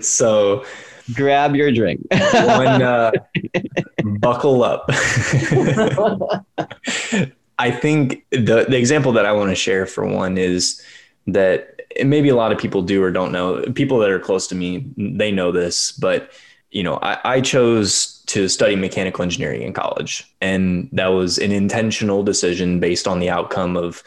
so 0.00 0.64
grab 1.12 1.54
your 1.54 1.70
drink. 1.70 2.00
one, 2.32 2.80
uh, 2.80 3.12
buckle 4.18 4.64
up. 4.64 4.86
I 7.58 7.70
think 7.70 8.24
the 8.30 8.64
the 8.66 8.78
example 8.78 9.12
that 9.12 9.26
I 9.26 9.32
want 9.32 9.50
to 9.50 9.54
share 9.54 9.84
for 9.84 10.06
one 10.06 10.38
is 10.38 10.82
that 11.26 11.82
maybe 12.02 12.30
a 12.30 12.36
lot 12.36 12.52
of 12.52 12.58
people 12.58 12.80
do 12.80 13.02
or 13.02 13.10
don't 13.10 13.30
know. 13.30 13.60
People 13.74 13.98
that 13.98 14.08
are 14.08 14.18
close 14.18 14.46
to 14.46 14.54
me, 14.54 14.86
they 14.96 15.30
know 15.30 15.52
this, 15.52 15.92
but 15.92 16.30
you 16.70 16.82
know, 16.82 16.94
I, 17.02 17.18
I 17.34 17.40
chose 17.42 18.22
to 18.28 18.48
study 18.48 18.76
mechanical 18.76 19.22
engineering 19.22 19.60
in 19.60 19.74
college, 19.74 20.26
and 20.40 20.88
that 20.92 21.08
was 21.08 21.36
an 21.36 21.52
intentional 21.52 22.22
decision 22.22 22.80
based 22.80 23.06
on 23.06 23.18
the 23.20 23.28
outcome 23.28 23.76
of 23.76 24.02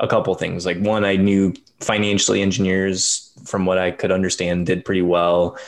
a 0.00 0.08
couple 0.08 0.34
things. 0.34 0.64
Like 0.64 0.78
one, 0.78 1.04
I 1.04 1.16
knew 1.16 1.54
financially 1.80 2.42
engineers, 2.42 3.32
from 3.44 3.66
what 3.66 3.78
I 3.78 3.90
could 3.90 4.10
understand, 4.10 4.66
did 4.66 4.84
pretty 4.84 5.02
well. 5.02 5.58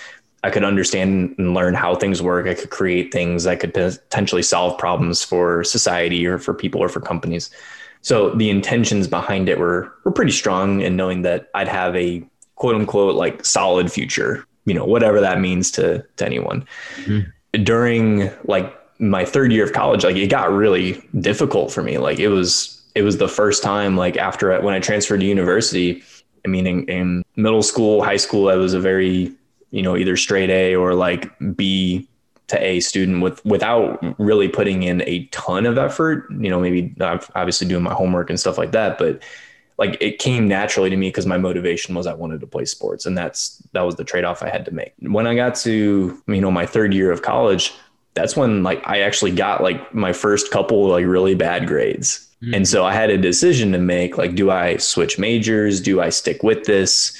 I 0.42 0.50
could 0.50 0.64
understand 0.64 1.34
and 1.38 1.54
learn 1.54 1.74
how 1.74 1.94
things 1.94 2.22
work. 2.22 2.46
I 2.46 2.54
could 2.54 2.70
create 2.70 3.12
things. 3.12 3.46
I 3.46 3.56
could 3.56 3.74
potentially 3.74 4.42
solve 4.42 4.78
problems 4.78 5.22
for 5.22 5.64
society 5.64 6.26
or 6.26 6.38
for 6.38 6.54
people 6.54 6.82
or 6.82 6.88
for 6.88 7.00
companies. 7.00 7.50
So 8.02 8.30
the 8.30 8.48
intentions 8.48 9.06
behind 9.06 9.48
it 9.48 9.58
were 9.58 9.92
were 10.04 10.12
pretty 10.12 10.32
strong 10.32 10.82
and 10.82 10.96
knowing 10.96 11.22
that 11.22 11.50
I'd 11.54 11.68
have 11.68 11.94
a 11.94 12.24
quote 12.54 12.74
unquote 12.74 13.16
like 13.16 13.44
solid 13.44 13.92
future, 13.92 14.46
you 14.64 14.72
know, 14.72 14.84
whatever 14.84 15.20
that 15.20 15.40
means 15.40 15.70
to 15.72 16.04
to 16.16 16.26
anyone. 16.26 16.66
Mm-hmm. 17.04 17.62
During 17.62 18.30
like 18.44 18.74
my 18.98 19.24
third 19.24 19.52
year 19.52 19.64
of 19.64 19.72
college, 19.72 20.04
like 20.04 20.16
it 20.16 20.28
got 20.28 20.50
really 20.50 21.02
difficult 21.20 21.72
for 21.72 21.82
me. 21.82 21.98
Like 21.98 22.18
it 22.18 22.28
was 22.28 22.79
it 22.94 23.02
was 23.02 23.18
the 23.18 23.28
first 23.28 23.62
time 23.62 23.96
like 23.96 24.16
after 24.16 24.60
when 24.62 24.74
I 24.74 24.80
transferred 24.80 25.20
to 25.20 25.26
university. 25.26 26.02
I 26.44 26.48
mean, 26.48 26.66
in, 26.66 26.84
in 26.88 27.22
middle 27.36 27.62
school, 27.62 28.02
high 28.02 28.16
school, 28.16 28.48
I 28.48 28.56
was 28.56 28.74
a 28.74 28.80
very 28.80 29.32
you 29.70 29.82
know 29.82 29.96
either 29.96 30.16
straight 30.16 30.50
A 30.50 30.74
or 30.74 30.94
like 30.94 31.30
B 31.54 32.08
to 32.48 32.62
A 32.62 32.80
student 32.80 33.22
with 33.22 33.44
without 33.44 34.02
really 34.18 34.48
putting 34.48 34.82
in 34.82 35.02
a 35.06 35.24
ton 35.26 35.66
of 35.66 35.78
effort. 35.78 36.26
You 36.30 36.50
know, 36.50 36.60
maybe 36.60 36.94
obviously 37.00 37.68
doing 37.68 37.82
my 37.82 37.94
homework 37.94 38.30
and 38.30 38.38
stuff 38.38 38.58
like 38.58 38.72
that, 38.72 38.98
but 38.98 39.22
like 39.78 39.96
it 40.00 40.18
came 40.18 40.46
naturally 40.46 40.90
to 40.90 40.96
me 40.96 41.08
because 41.08 41.26
my 41.26 41.38
motivation 41.38 41.94
was 41.94 42.06
I 42.06 42.12
wanted 42.12 42.40
to 42.40 42.46
play 42.46 42.66
sports, 42.66 43.06
and 43.06 43.16
that's 43.16 43.62
that 43.72 43.82
was 43.82 43.96
the 43.96 44.04
trade 44.04 44.24
off 44.24 44.42
I 44.42 44.50
had 44.50 44.66
to 44.66 44.70
make. 44.72 44.92
When 45.00 45.26
I 45.26 45.34
got 45.34 45.54
to 45.56 46.22
you 46.26 46.40
know 46.40 46.50
my 46.50 46.66
third 46.66 46.92
year 46.92 47.10
of 47.10 47.22
college, 47.22 47.72
that's 48.14 48.36
when 48.36 48.62
like 48.62 48.82
I 48.86 49.00
actually 49.00 49.32
got 49.32 49.62
like 49.62 49.94
my 49.94 50.12
first 50.12 50.50
couple 50.50 50.88
like 50.88 51.06
really 51.06 51.34
bad 51.34 51.66
grades. 51.66 52.26
Mm-hmm. 52.42 52.54
And 52.54 52.68
so 52.68 52.84
I 52.84 52.92
had 52.92 53.10
a 53.10 53.18
decision 53.18 53.72
to 53.72 53.78
make 53.78 54.16
like 54.16 54.34
do 54.34 54.50
I 54.50 54.76
switch 54.78 55.18
majors? 55.18 55.80
Do 55.80 56.00
I 56.00 56.08
stick 56.08 56.42
with 56.42 56.64
this? 56.64 57.16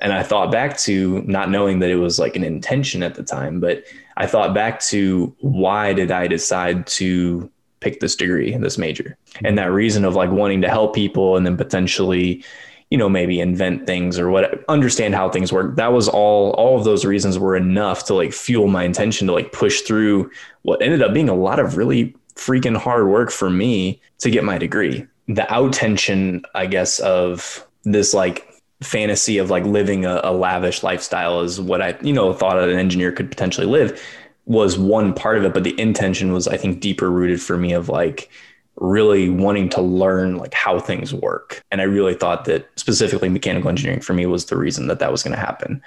And 0.00 0.12
I 0.12 0.22
thought 0.22 0.50
back 0.50 0.76
to 0.78 1.22
not 1.22 1.50
knowing 1.50 1.78
that 1.78 1.90
it 1.90 1.96
was 1.96 2.18
like 2.18 2.36
an 2.36 2.44
intention 2.44 3.02
at 3.02 3.14
the 3.14 3.22
time, 3.22 3.60
but 3.60 3.84
I 4.16 4.26
thought 4.26 4.54
back 4.54 4.80
to 4.86 5.34
why 5.40 5.92
did 5.92 6.10
I 6.10 6.26
decide 6.26 6.86
to 6.88 7.50
pick 7.80 8.00
this 8.00 8.16
degree, 8.16 8.52
and 8.52 8.64
this 8.64 8.78
major? 8.78 9.16
And 9.44 9.56
that 9.58 9.70
reason 9.70 10.04
of 10.04 10.14
like 10.14 10.30
wanting 10.30 10.62
to 10.62 10.68
help 10.68 10.94
people 10.94 11.36
and 11.36 11.46
then 11.46 11.56
potentially, 11.56 12.44
you 12.90 12.98
know, 12.98 13.08
maybe 13.08 13.40
invent 13.40 13.86
things 13.86 14.18
or 14.18 14.30
what 14.30 14.64
understand 14.68 15.14
how 15.14 15.28
things 15.28 15.52
work. 15.52 15.76
That 15.76 15.92
was 15.92 16.08
all 16.08 16.50
all 16.52 16.76
of 16.76 16.84
those 16.84 17.04
reasons 17.04 17.38
were 17.38 17.56
enough 17.56 18.04
to 18.06 18.14
like 18.14 18.32
fuel 18.32 18.66
my 18.66 18.84
intention 18.84 19.26
to 19.28 19.32
like 19.32 19.52
push 19.52 19.82
through 19.82 20.30
what 20.62 20.82
ended 20.82 21.02
up 21.02 21.14
being 21.14 21.28
a 21.28 21.34
lot 21.34 21.60
of 21.60 21.76
really 21.76 22.16
freaking 22.36 22.76
hard 22.76 23.08
work 23.08 23.30
for 23.30 23.50
me 23.50 24.00
to 24.18 24.30
get 24.30 24.44
my 24.44 24.58
degree. 24.58 25.06
The 25.28 25.50
out 25.52 25.72
tension, 25.72 26.44
I 26.54 26.66
guess, 26.66 26.98
of 27.00 27.66
this 27.84 28.14
like 28.14 28.48
fantasy 28.82 29.38
of 29.38 29.50
like 29.50 29.64
living 29.64 30.04
a, 30.04 30.20
a, 30.24 30.32
lavish 30.32 30.82
lifestyle 30.82 31.40
is 31.40 31.60
what 31.60 31.80
I, 31.80 31.96
you 32.02 32.12
know, 32.12 32.32
thought 32.32 32.58
an 32.58 32.78
engineer 32.78 33.12
could 33.12 33.30
potentially 33.30 33.66
live 33.66 34.02
was 34.46 34.78
one 34.78 35.14
part 35.14 35.38
of 35.38 35.44
it. 35.44 35.54
But 35.54 35.64
the 35.64 35.78
intention 35.80 36.32
was, 36.32 36.46
I 36.48 36.56
think, 36.56 36.80
deeper 36.80 37.10
rooted 37.10 37.40
for 37.40 37.56
me 37.56 37.72
of 37.72 37.88
like 37.88 38.30
really 38.76 39.28
wanting 39.28 39.68
to 39.70 39.80
learn 39.80 40.36
like 40.36 40.52
how 40.52 40.80
things 40.80 41.14
work. 41.14 41.62
And 41.70 41.80
I 41.80 41.84
really 41.84 42.14
thought 42.14 42.44
that 42.46 42.68
specifically 42.76 43.28
mechanical 43.28 43.70
engineering 43.70 44.00
for 44.00 44.14
me 44.14 44.26
was 44.26 44.46
the 44.46 44.56
reason 44.56 44.88
that 44.88 44.98
that 44.98 45.12
was 45.12 45.22
going 45.22 45.34
to 45.34 45.40
happen. 45.40 45.80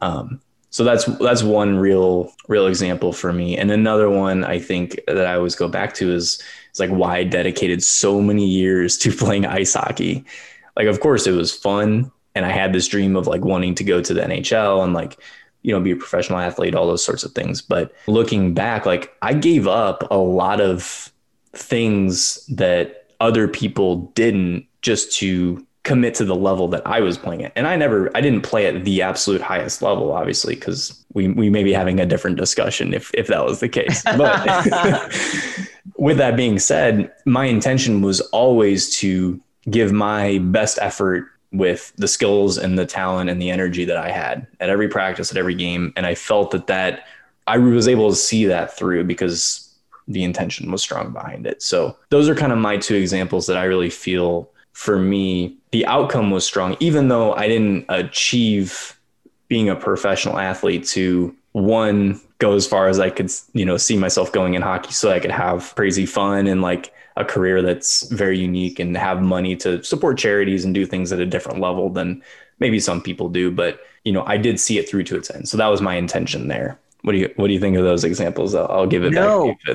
Um, 0.00 0.40
so 0.72 0.84
that's 0.84 1.04
that's 1.18 1.42
one 1.42 1.76
real 1.76 2.32
real 2.48 2.66
example 2.66 3.12
for 3.12 3.30
me. 3.30 3.58
And 3.58 3.70
another 3.70 4.08
one 4.08 4.42
I 4.42 4.58
think 4.58 4.98
that 5.06 5.26
I 5.26 5.34
always 5.34 5.54
go 5.54 5.68
back 5.68 5.92
to 5.94 6.10
is 6.10 6.42
is 6.72 6.80
like 6.80 6.88
why 6.88 7.18
I 7.18 7.24
dedicated 7.24 7.84
so 7.84 8.22
many 8.22 8.46
years 8.46 8.96
to 8.98 9.12
playing 9.16 9.44
ice 9.44 9.74
hockey. 9.74 10.24
Like 10.74 10.86
of 10.86 11.00
course 11.00 11.26
it 11.26 11.32
was 11.32 11.54
fun 11.54 12.10
and 12.34 12.46
I 12.46 12.50
had 12.50 12.72
this 12.72 12.88
dream 12.88 13.16
of 13.16 13.26
like 13.26 13.44
wanting 13.44 13.74
to 13.76 13.84
go 13.84 14.00
to 14.00 14.14
the 14.14 14.22
NHL 14.22 14.82
and 14.82 14.94
like 14.94 15.18
you 15.60 15.72
know 15.72 15.80
be 15.80 15.90
a 15.90 15.96
professional 15.96 16.38
athlete 16.38 16.74
all 16.74 16.86
those 16.86 17.04
sorts 17.04 17.22
of 17.22 17.32
things. 17.32 17.60
But 17.60 17.92
looking 18.06 18.54
back 18.54 18.86
like 18.86 19.14
I 19.20 19.34
gave 19.34 19.68
up 19.68 20.10
a 20.10 20.16
lot 20.16 20.62
of 20.62 21.12
things 21.52 22.46
that 22.46 23.10
other 23.20 23.46
people 23.46 24.10
didn't 24.14 24.66
just 24.80 25.12
to 25.18 25.66
commit 25.84 26.14
to 26.14 26.24
the 26.24 26.36
level 26.36 26.68
that 26.68 26.86
I 26.86 27.00
was 27.00 27.18
playing 27.18 27.40
it. 27.40 27.52
And 27.56 27.66
I 27.66 27.74
never, 27.76 28.16
I 28.16 28.20
didn't 28.20 28.42
play 28.42 28.66
at 28.66 28.84
the 28.84 29.02
absolute 29.02 29.40
highest 29.40 29.82
level, 29.82 30.12
obviously, 30.12 30.54
because 30.54 31.04
we, 31.12 31.28
we 31.28 31.50
may 31.50 31.64
be 31.64 31.72
having 31.72 31.98
a 31.98 32.06
different 32.06 32.36
discussion 32.36 32.94
if, 32.94 33.10
if 33.14 33.26
that 33.26 33.44
was 33.44 33.60
the 33.60 33.68
case. 33.68 34.02
But 34.16 35.12
with 35.96 36.18
that 36.18 36.36
being 36.36 36.58
said, 36.58 37.12
my 37.26 37.46
intention 37.46 38.02
was 38.02 38.20
always 38.20 38.96
to 38.98 39.40
give 39.70 39.92
my 39.92 40.38
best 40.38 40.78
effort 40.80 41.28
with 41.52 41.92
the 41.96 42.08
skills 42.08 42.58
and 42.58 42.78
the 42.78 42.86
talent 42.86 43.28
and 43.28 43.40
the 43.40 43.50
energy 43.50 43.84
that 43.84 43.96
I 43.96 44.10
had 44.10 44.46
at 44.60 44.70
every 44.70 44.88
practice, 44.88 45.30
at 45.30 45.36
every 45.36 45.54
game. 45.54 45.92
And 45.96 46.06
I 46.06 46.14
felt 46.14 46.50
that 46.52 46.66
that 46.68 47.06
I 47.46 47.58
was 47.58 47.88
able 47.88 48.08
to 48.10 48.16
see 48.16 48.46
that 48.46 48.76
through 48.76 49.04
because 49.04 49.68
the 50.08 50.24
intention 50.24 50.70
was 50.70 50.82
strong 50.82 51.12
behind 51.12 51.46
it. 51.46 51.62
So 51.62 51.96
those 52.08 52.28
are 52.28 52.34
kind 52.34 52.52
of 52.52 52.58
my 52.58 52.76
two 52.76 52.94
examples 52.94 53.46
that 53.46 53.56
I 53.56 53.64
really 53.64 53.90
feel 53.90 54.50
for 54.72 54.98
me, 54.98 55.56
the 55.70 55.86
outcome 55.86 56.30
was 56.30 56.44
strong, 56.44 56.76
even 56.80 57.08
though 57.08 57.34
I 57.34 57.48
didn't 57.48 57.86
achieve 57.88 58.98
being 59.48 59.68
a 59.68 59.76
professional 59.76 60.38
athlete 60.38 60.86
to 60.88 61.34
one 61.52 62.20
go 62.38 62.54
as 62.54 62.66
far 62.66 62.88
as 62.88 62.98
I 62.98 63.10
could, 63.10 63.30
you 63.52 63.64
know, 63.64 63.76
see 63.76 63.96
myself 63.96 64.32
going 64.32 64.54
in 64.54 64.62
hockey 64.62 64.92
so 64.92 65.10
I 65.10 65.20
could 65.20 65.30
have 65.30 65.74
crazy 65.74 66.06
fun 66.06 66.46
and 66.46 66.62
like 66.62 66.92
a 67.16 67.24
career 67.24 67.62
that's 67.62 68.08
very 68.08 68.38
unique 68.38 68.78
and 68.78 68.96
have 68.96 69.22
money 69.22 69.54
to 69.56 69.82
support 69.84 70.18
charities 70.18 70.64
and 70.64 70.74
do 70.74 70.86
things 70.86 71.12
at 71.12 71.20
a 71.20 71.26
different 71.26 71.60
level 71.60 71.90
than 71.90 72.22
maybe 72.58 72.80
some 72.80 73.02
people 73.02 73.28
do. 73.28 73.50
But, 73.50 73.80
you 74.04 74.12
know, 74.12 74.24
I 74.24 74.38
did 74.38 74.58
see 74.58 74.78
it 74.78 74.88
through 74.88 75.04
to 75.04 75.16
its 75.16 75.30
end. 75.30 75.48
So 75.48 75.56
that 75.58 75.66
was 75.68 75.82
my 75.82 75.94
intention 75.94 76.48
there. 76.48 76.78
What 77.02 77.12
do 77.12 77.18
you 77.18 77.32
what 77.36 77.48
do 77.48 77.52
you 77.52 77.60
think 77.60 77.76
of 77.76 77.84
those 77.84 78.04
examples? 78.04 78.54
I'll, 78.54 78.68
I'll 78.68 78.86
give 78.86 79.04
it 79.04 79.12
no. 79.12 79.48
back 79.48 79.58
you, 79.66 79.74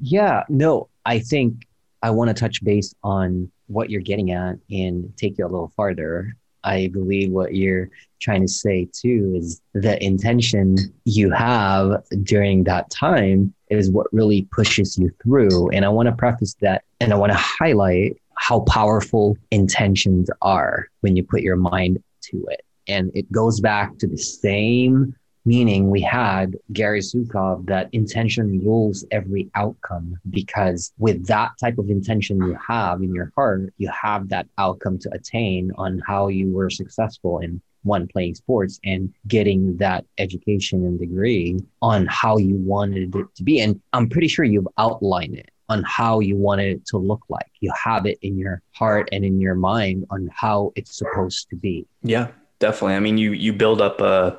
Yeah, 0.00 0.44
no, 0.48 0.88
I 1.04 1.18
think 1.18 1.66
I 2.02 2.10
want 2.10 2.28
to 2.28 2.34
touch 2.34 2.62
base 2.62 2.94
on 3.02 3.50
what 3.66 3.90
you're 3.90 4.00
getting 4.00 4.32
at 4.32 4.56
and 4.70 5.12
take 5.16 5.38
you 5.38 5.46
a 5.46 5.48
little 5.48 5.72
farther. 5.76 6.36
I 6.64 6.88
believe 6.88 7.30
what 7.30 7.54
you're 7.54 7.90
trying 8.20 8.40
to 8.42 8.48
say 8.48 8.88
too 8.92 9.34
is 9.36 9.60
the 9.74 10.02
intention 10.02 10.76
you 11.04 11.30
have 11.30 12.02
during 12.22 12.64
that 12.64 12.90
time 12.90 13.54
is 13.68 13.90
what 13.90 14.12
really 14.12 14.48
pushes 14.50 14.96
you 14.96 15.10
through. 15.22 15.68
And 15.70 15.84
I 15.84 15.88
want 15.90 16.08
to 16.08 16.14
preface 16.14 16.54
that 16.60 16.84
and 17.00 17.12
I 17.12 17.16
want 17.16 17.32
to 17.32 17.38
highlight 17.38 18.16
how 18.36 18.60
powerful 18.60 19.36
intentions 19.50 20.30
are 20.42 20.88
when 21.00 21.16
you 21.16 21.22
put 21.22 21.42
your 21.42 21.56
mind 21.56 22.02
to 22.30 22.46
it. 22.50 22.64
And 22.88 23.10
it 23.14 23.30
goes 23.30 23.60
back 23.60 23.98
to 23.98 24.06
the 24.06 24.18
same 24.18 25.14
meaning 25.44 25.90
we 25.90 26.00
had 26.00 26.56
Gary 26.72 27.00
Zukav 27.00 27.66
that 27.66 27.88
intention 27.92 28.60
rules 28.64 29.04
every 29.10 29.50
outcome 29.54 30.16
because 30.30 30.92
with 30.98 31.26
that 31.26 31.50
type 31.60 31.78
of 31.78 31.90
intention 31.90 32.38
you 32.38 32.56
have 32.66 33.02
in 33.02 33.14
your 33.14 33.32
heart, 33.36 33.72
you 33.78 33.90
have 33.90 34.28
that 34.30 34.46
outcome 34.58 34.98
to 35.00 35.10
attain 35.12 35.70
on 35.76 36.00
how 36.06 36.28
you 36.28 36.52
were 36.52 36.70
successful 36.70 37.40
in 37.40 37.60
one 37.82 38.08
playing 38.08 38.34
sports 38.34 38.80
and 38.84 39.12
getting 39.28 39.76
that 39.76 40.04
education 40.18 40.84
and 40.84 40.98
degree 40.98 41.58
on 41.82 42.06
how 42.06 42.38
you 42.38 42.56
wanted 42.56 43.14
it 43.14 43.26
to 43.36 43.42
be. 43.42 43.60
And 43.60 43.80
I'm 43.92 44.08
pretty 44.08 44.28
sure 44.28 44.44
you've 44.44 44.68
outlined 44.78 45.36
it 45.36 45.50
on 45.68 45.82
how 45.84 46.20
you 46.20 46.36
wanted 46.36 46.76
it 46.76 46.86
to 46.86 46.98
look 46.98 47.22
like. 47.28 47.50
You 47.60 47.72
have 47.82 48.06
it 48.06 48.18
in 48.22 48.38
your 48.38 48.62
heart 48.72 49.08
and 49.12 49.24
in 49.24 49.40
your 49.40 49.54
mind 49.54 50.06
on 50.10 50.30
how 50.34 50.72
it's 50.76 50.96
supposed 50.96 51.48
to 51.50 51.56
be. 51.56 51.86
Yeah, 52.02 52.28
definitely. 52.58 52.94
I 52.94 53.00
mean, 53.00 53.18
you 53.18 53.32
you 53.32 53.52
build 53.52 53.80
up 53.80 54.00
a 54.00 54.38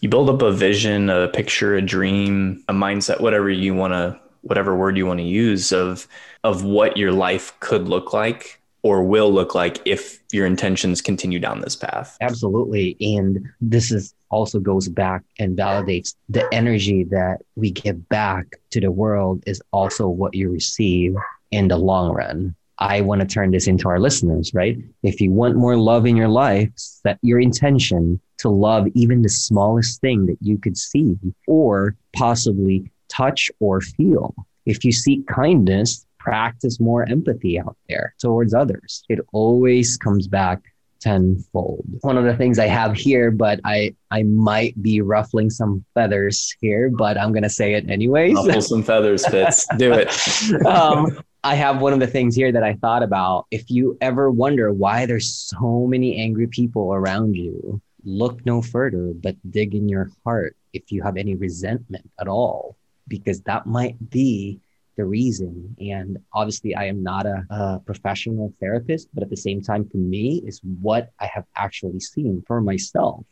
you 0.00 0.08
build 0.08 0.30
up 0.30 0.42
a 0.42 0.52
vision, 0.52 1.10
a 1.10 1.28
picture, 1.28 1.74
a 1.76 1.82
dream, 1.82 2.62
a 2.68 2.72
mindset, 2.72 3.20
whatever 3.20 3.50
you 3.50 3.74
want 3.74 3.92
to, 3.92 4.18
whatever 4.42 4.76
word 4.76 4.96
you 4.96 5.06
want 5.06 5.18
to 5.18 5.24
use 5.24 5.72
of, 5.72 6.06
of 6.44 6.64
what 6.64 6.96
your 6.96 7.12
life 7.12 7.58
could 7.60 7.88
look 7.88 8.12
like 8.12 8.60
or 8.82 9.02
will 9.02 9.32
look 9.32 9.54
like 9.54 9.80
if 9.84 10.20
your 10.32 10.46
intentions 10.46 11.02
continue 11.02 11.40
down 11.40 11.60
this 11.60 11.74
path. 11.74 12.16
Absolutely. 12.20 12.96
And 13.00 13.48
this 13.60 13.90
is 13.90 14.14
also 14.30 14.60
goes 14.60 14.88
back 14.88 15.22
and 15.38 15.56
validates 15.56 16.14
the 16.28 16.46
energy 16.52 17.04
that 17.04 17.38
we 17.54 17.70
give 17.70 18.08
back 18.08 18.46
to 18.70 18.80
the 18.80 18.90
world 18.90 19.42
is 19.46 19.62
also 19.72 20.08
what 20.08 20.34
you 20.34 20.50
receive 20.50 21.16
in 21.50 21.68
the 21.68 21.76
long 21.76 22.12
run. 22.12 22.54
I 22.78 23.00
want 23.00 23.20
to 23.22 23.26
turn 23.26 23.50
this 23.50 23.66
into 23.66 23.88
our 23.88 23.98
listeners, 23.98 24.52
right? 24.52 24.76
If 25.02 25.20
you 25.20 25.30
want 25.32 25.56
more 25.56 25.76
love 25.76 26.06
in 26.06 26.16
your 26.16 26.28
life, 26.28 26.70
set 26.74 27.18
your 27.22 27.40
intention 27.40 28.20
to 28.38 28.50
love 28.50 28.86
even 28.94 29.22
the 29.22 29.28
smallest 29.28 30.00
thing 30.00 30.26
that 30.26 30.36
you 30.40 30.58
could 30.58 30.76
see 30.76 31.16
or 31.46 31.96
possibly 32.14 32.90
touch 33.08 33.50
or 33.60 33.80
feel. 33.80 34.34
If 34.66 34.84
you 34.84 34.92
seek 34.92 35.26
kindness, 35.26 36.04
practice 36.18 36.80
more 36.80 37.08
empathy 37.08 37.58
out 37.58 37.76
there 37.88 38.14
towards 38.20 38.52
others. 38.52 39.04
It 39.08 39.20
always 39.32 39.96
comes 39.96 40.26
back 40.26 40.62
tenfold. 41.06 41.84
One 42.00 42.18
of 42.18 42.24
the 42.24 42.36
things 42.36 42.58
I 42.58 42.66
have 42.66 42.96
here, 42.96 43.30
but 43.30 43.60
I 43.64 43.94
I 44.10 44.24
might 44.24 44.80
be 44.82 45.00
ruffling 45.00 45.50
some 45.50 45.84
feathers 45.94 46.54
here, 46.60 46.90
but 46.90 47.16
I'm 47.18 47.32
gonna 47.32 47.48
say 47.48 47.74
it 47.74 47.88
anyways. 47.88 48.34
Ruffle 48.34 48.60
some 48.60 48.82
feathers, 48.82 49.26
Fitz. 49.26 49.66
Do 49.76 49.92
it. 49.92 50.66
um, 50.66 51.18
I 51.44 51.54
have 51.54 51.80
one 51.80 51.92
of 51.92 52.00
the 52.00 52.08
things 52.08 52.34
here 52.34 52.50
that 52.50 52.64
I 52.64 52.74
thought 52.74 53.04
about. 53.04 53.46
If 53.52 53.70
you 53.70 53.96
ever 54.00 54.30
wonder 54.30 54.72
why 54.72 55.06
there's 55.06 55.32
so 55.32 55.86
many 55.86 56.16
angry 56.16 56.48
people 56.48 56.92
around 56.92 57.36
you, 57.36 57.80
look 58.04 58.44
no 58.44 58.60
further, 58.60 59.12
but 59.14 59.36
dig 59.50 59.74
in 59.76 59.88
your 59.88 60.10
heart 60.24 60.56
if 60.72 60.90
you 60.90 61.02
have 61.02 61.16
any 61.16 61.36
resentment 61.36 62.10
at 62.20 62.26
all, 62.26 62.76
because 63.06 63.40
that 63.42 63.66
might 63.66 64.10
be 64.10 64.60
the 64.96 65.04
reason. 65.04 65.76
And 65.80 66.18
obviously, 66.32 66.74
I 66.74 66.84
am 66.86 67.02
not 67.02 67.26
a, 67.26 67.44
a, 67.50 67.80
professional 67.84 68.52
therapist, 68.60 69.08
but 69.14 69.22
at 69.22 69.30
the 69.30 69.36
same 69.36 69.60
time, 69.62 69.88
for 69.88 69.98
me, 69.98 70.42
is 70.46 70.60
what 70.80 71.10
I 71.20 71.26
have 71.26 71.44
actually 71.54 72.00
seen 72.00 72.42
for 72.46 72.60
myself. 72.60 73.24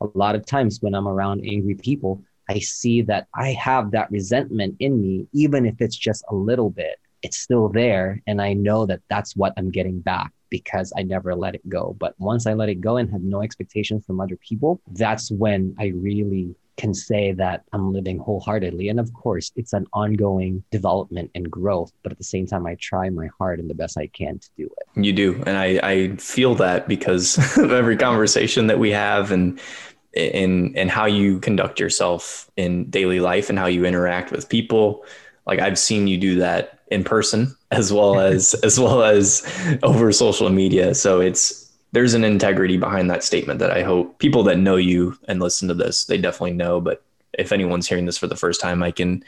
A 0.00 0.06
lot 0.14 0.34
of 0.34 0.46
times 0.46 0.78
when 0.80 0.94
I'm 0.94 1.08
around 1.08 1.44
angry 1.44 1.74
people, 1.74 2.22
I 2.48 2.60
see 2.60 3.02
that 3.02 3.26
I 3.34 3.52
have 3.52 3.90
that 3.90 4.10
resentment 4.10 4.76
in 4.78 5.00
me, 5.00 5.26
even 5.32 5.66
if 5.66 5.80
it's 5.80 5.96
just 5.96 6.24
a 6.30 6.34
little 6.34 6.70
bit, 6.70 6.98
it's 7.22 7.38
still 7.38 7.68
there. 7.68 8.22
And 8.26 8.40
I 8.40 8.52
know 8.52 8.86
that 8.86 9.00
that's 9.10 9.36
what 9.36 9.52
I'm 9.56 9.70
getting 9.70 10.00
back 10.00 10.32
because 10.50 10.92
I 10.96 11.02
never 11.02 11.34
let 11.34 11.54
it 11.54 11.68
go. 11.68 11.96
But 11.98 12.14
once 12.18 12.46
I 12.46 12.54
let 12.54 12.68
it 12.68 12.80
go 12.80 12.96
and 12.96 13.10
have 13.10 13.22
no 13.22 13.42
expectations 13.42 14.06
from 14.06 14.20
other 14.20 14.36
people, 14.36 14.80
that's 14.92 15.30
when 15.30 15.74
I 15.78 15.88
really 15.88 16.54
can 16.78 16.94
say 16.94 17.32
that 17.32 17.64
I'm 17.72 17.92
living 17.92 18.18
wholeheartedly. 18.18 18.88
And 18.88 18.98
of 18.98 19.12
course, 19.12 19.52
it's 19.56 19.72
an 19.74 19.86
ongoing 19.92 20.62
development 20.70 21.30
and 21.34 21.50
growth. 21.50 21.92
But 22.02 22.12
at 22.12 22.18
the 22.18 22.24
same 22.24 22.46
time, 22.46 22.66
I 22.66 22.76
try 22.76 23.10
my 23.10 23.28
hard 23.38 23.58
and 23.58 23.68
the 23.68 23.74
best 23.74 23.98
I 23.98 24.06
can 24.06 24.38
to 24.38 24.48
do 24.56 24.64
it. 24.64 25.04
You 25.04 25.12
do. 25.12 25.42
And 25.46 25.58
I, 25.58 25.80
I 25.82 26.16
feel 26.16 26.54
that 26.54 26.88
because 26.88 27.36
of 27.58 27.72
every 27.72 27.96
conversation 28.08 28.68
that 28.68 28.78
we 28.78 28.92
have 28.92 29.30
and 29.32 29.60
in 30.14 30.74
and 30.76 30.90
how 30.90 31.04
you 31.04 31.38
conduct 31.40 31.78
yourself 31.78 32.50
in 32.56 32.88
daily 32.88 33.20
life 33.20 33.50
and 33.50 33.58
how 33.58 33.66
you 33.66 33.84
interact 33.84 34.32
with 34.32 34.48
people. 34.48 35.04
Like 35.46 35.58
I've 35.58 35.78
seen 35.78 36.06
you 36.06 36.16
do 36.16 36.36
that 36.36 36.80
in 36.90 37.04
person 37.04 37.54
as 37.70 37.92
well 37.92 38.18
as 38.32 38.54
as 38.62 38.80
well 38.80 39.02
as 39.02 39.46
over 39.82 40.10
social 40.12 40.48
media. 40.48 40.94
So 40.94 41.20
it's 41.20 41.67
there's 41.92 42.14
an 42.14 42.24
integrity 42.24 42.76
behind 42.76 43.10
that 43.10 43.24
statement 43.24 43.60
that 43.60 43.70
I 43.70 43.82
hope 43.82 44.18
people 44.18 44.42
that 44.44 44.58
know 44.58 44.76
you 44.76 45.18
and 45.26 45.40
listen 45.40 45.68
to 45.68 45.74
this, 45.74 46.04
they 46.04 46.18
definitely 46.18 46.52
know. 46.52 46.80
But 46.80 47.02
if 47.38 47.52
anyone's 47.52 47.88
hearing 47.88 48.06
this 48.06 48.18
for 48.18 48.26
the 48.26 48.36
first 48.36 48.60
time, 48.60 48.82
I 48.82 48.90
can 48.90 49.24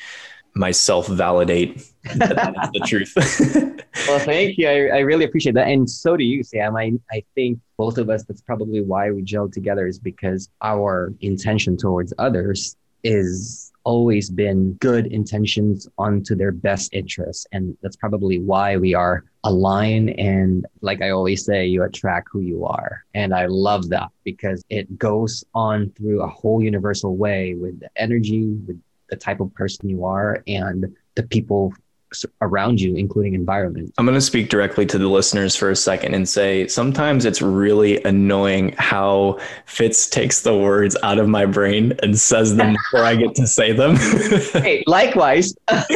myself 0.54 1.06
validate 1.06 1.76
that 2.16 2.36
that's 2.36 2.70
the 2.72 2.80
truth. 2.80 3.14
well, 4.08 4.18
thank 4.18 4.58
you. 4.58 4.68
I, 4.68 4.96
I 4.96 4.98
really 5.00 5.24
appreciate 5.24 5.54
that. 5.54 5.68
And 5.68 5.88
so 5.88 6.16
do 6.16 6.24
you, 6.24 6.42
Sam. 6.42 6.76
I, 6.76 6.92
I 7.10 7.22
think 7.34 7.60
both 7.76 7.98
of 7.98 8.10
us, 8.10 8.24
that's 8.24 8.42
probably 8.42 8.82
why 8.82 9.10
we 9.10 9.22
gel 9.22 9.48
together 9.48 9.86
is 9.86 9.98
because 9.98 10.48
our 10.60 11.14
intention 11.20 11.76
towards 11.76 12.12
others 12.18 12.76
is 13.02 13.72
always 13.84 14.30
been 14.30 14.74
good 14.74 15.06
intentions 15.06 15.88
onto 15.96 16.34
their 16.34 16.52
best 16.52 16.92
interests. 16.92 17.46
And 17.52 17.76
that's 17.82 17.96
probably 17.96 18.38
why 18.38 18.76
we 18.76 18.94
are 18.94 19.24
aligned. 19.44 20.10
And 20.18 20.66
like 20.82 21.00
I 21.02 21.10
always 21.10 21.44
say, 21.44 21.66
you 21.66 21.82
attract 21.82 22.28
who 22.30 22.40
you 22.40 22.66
are. 22.66 23.04
And 23.14 23.34
I 23.34 23.46
love 23.46 23.88
that 23.90 24.10
because 24.24 24.62
it 24.68 24.98
goes 24.98 25.44
on 25.54 25.90
through 25.96 26.22
a 26.22 26.28
whole 26.28 26.62
universal 26.62 27.16
way 27.16 27.54
with 27.54 27.80
the 27.80 27.88
energy, 27.96 28.48
with 28.66 28.80
the 29.08 29.16
type 29.16 29.40
of 29.40 29.52
person 29.54 29.88
you 29.88 30.04
are, 30.04 30.42
and 30.46 30.94
the 31.14 31.22
people 31.24 31.72
around 32.40 32.80
you, 32.80 32.94
including 32.94 33.34
environment. 33.34 33.92
I'm 33.98 34.04
going 34.04 34.16
to 34.16 34.20
speak 34.20 34.48
directly 34.48 34.86
to 34.86 34.98
the 34.98 35.08
listeners 35.08 35.56
for 35.56 35.70
a 35.70 35.76
second 35.76 36.14
and 36.14 36.28
say 36.28 36.66
sometimes 36.66 37.24
it's 37.24 37.42
really 37.42 38.02
annoying 38.04 38.74
how 38.78 39.38
Fitz 39.66 40.08
takes 40.08 40.42
the 40.42 40.56
words 40.56 40.96
out 41.02 41.18
of 41.18 41.28
my 41.28 41.46
brain 41.46 41.92
and 42.02 42.18
says 42.18 42.56
them 42.56 42.74
before 42.74 43.04
I 43.04 43.16
get 43.16 43.34
to 43.36 43.46
say 43.46 43.72
them. 43.72 43.96
hey, 44.52 44.82
likewise. 44.86 45.54